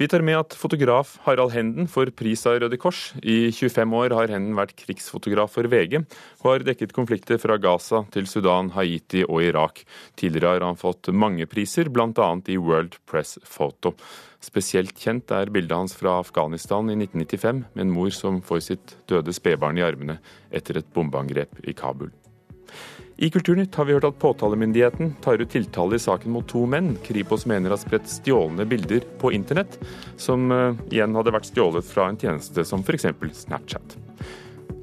Vi 0.00 0.08
tar 0.08 0.24
med 0.24 0.38
at 0.38 0.54
fotograf 0.58 1.14
Harald 1.26 1.52
Henden 1.54 1.86
får 1.90 2.10
pris 2.18 2.42
av 2.48 2.58
Røde 2.62 2.78
Kors. 2.80 3.12
I 3.22 3.52
25 3.54 3.94
år 3.98 4.14
har 4.16 4.32
Henden 4.32 4.56
vært 4.58 4.74
krigsfotograf 4.80 5.52
for 5.54 5.68
VG, 5.70 6.00
og 6.42 6.48
har 6.48 6.66
dekket 6.66 6.94
konflikter 6.96 7.38
fra 7.42 7.58
Gaza 7.62 8.02
til 8.14 8.26
Sudan, 8.30 8.72
Haiti 8.76 9.22
og 9.28 9.44
Irak. 9.44 9.84
Tidligere 10.18 10.56
har 10.56 10.66
han 10.66 10.80
fått 10.80 11.12
mange 11.14 11.46
priser, 11.50 11.92
bl.a. 11.92 12.30
i 12.48 12.58
World 12.58 12.98
Press 13.06 13.38
Photo. 13.44 13.94
Spesielt 14.42 14.98
kjent 14.98 15.30
er 15.30 15.52
bildet 15.54 15.76
hans 15.76 15.94
fra 15.94 16.16
Afghanistan 16.22 16.90
i 16.90 16.96
1995, 16.98 17.62
med 17.74 17.86
en 17.86 17.94
mor 17.94 18.10
som 18.16 18.42
får 18.42 18.64
sitt 18.70 18.96
døde 19.10 19.34
spedbarn 19.36 19.78
i 19.78 19.86
armene 19.86 20.18
etter 20.50 20.80
et 20.80 20.90
bombeangrep 20.94 21.62
i 21.62 21.76
Kabul. 21.78 22.10
I 23.22 23.30
Kulturnytt 23.30 23.74
har 23.74 23.84
vi 23.84 23.92
hørt 23.94 24.04
at 24.04 24.16
påtalemyndigheten 24.18 25.12
tar 25.22 25.38
ut 25.38 25.50
tiltale 25.50 25.94
i 25.94 26.02
saken 26.02 26.32
mot 26.34 26.46
to 26.50 26.64
menn 26.66 26.96
Kripos 27.06 27.44
mener 27.46 27.70
har 27.70 27.78
spredt 27.78 28.08
stjålne 28.10 28.64
bilder 28.66 29.04
på 29.20 29.30
internett, 29.30 29.76
som 30.18 30.50
uh, 30.50 30.74
igjen 30.90 31.14
hadde 31.14 31.30
vært 31.30 31.46
stjålet 31.46 31.86
fra 31.86 32.08
en 32.10 32.18
tjeneste 32.18 32.64
som 32.66 32.82
f.eks. 32.82 33.06
Snapchat. 33.44 33.94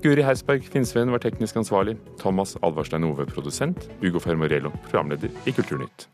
Guri 0.05 0.23
Hersberg 0.23 0.63
Finnsveen 0.71 1.11
var 1.11 1.19
teknisk 1.19 1.59
ansvarlig, 1.59 1.97
Thomas 2.21 2.55
Alvarstein 2.63 3.09
Ove 3.09 3.27
produsent, 3.27 3.89
Ugo 3.99 4.23
Fermorello 4.23 4.71
programleder 4.87 5.35
i 5.43 5.55
Kulturnytt. 5.59 6.07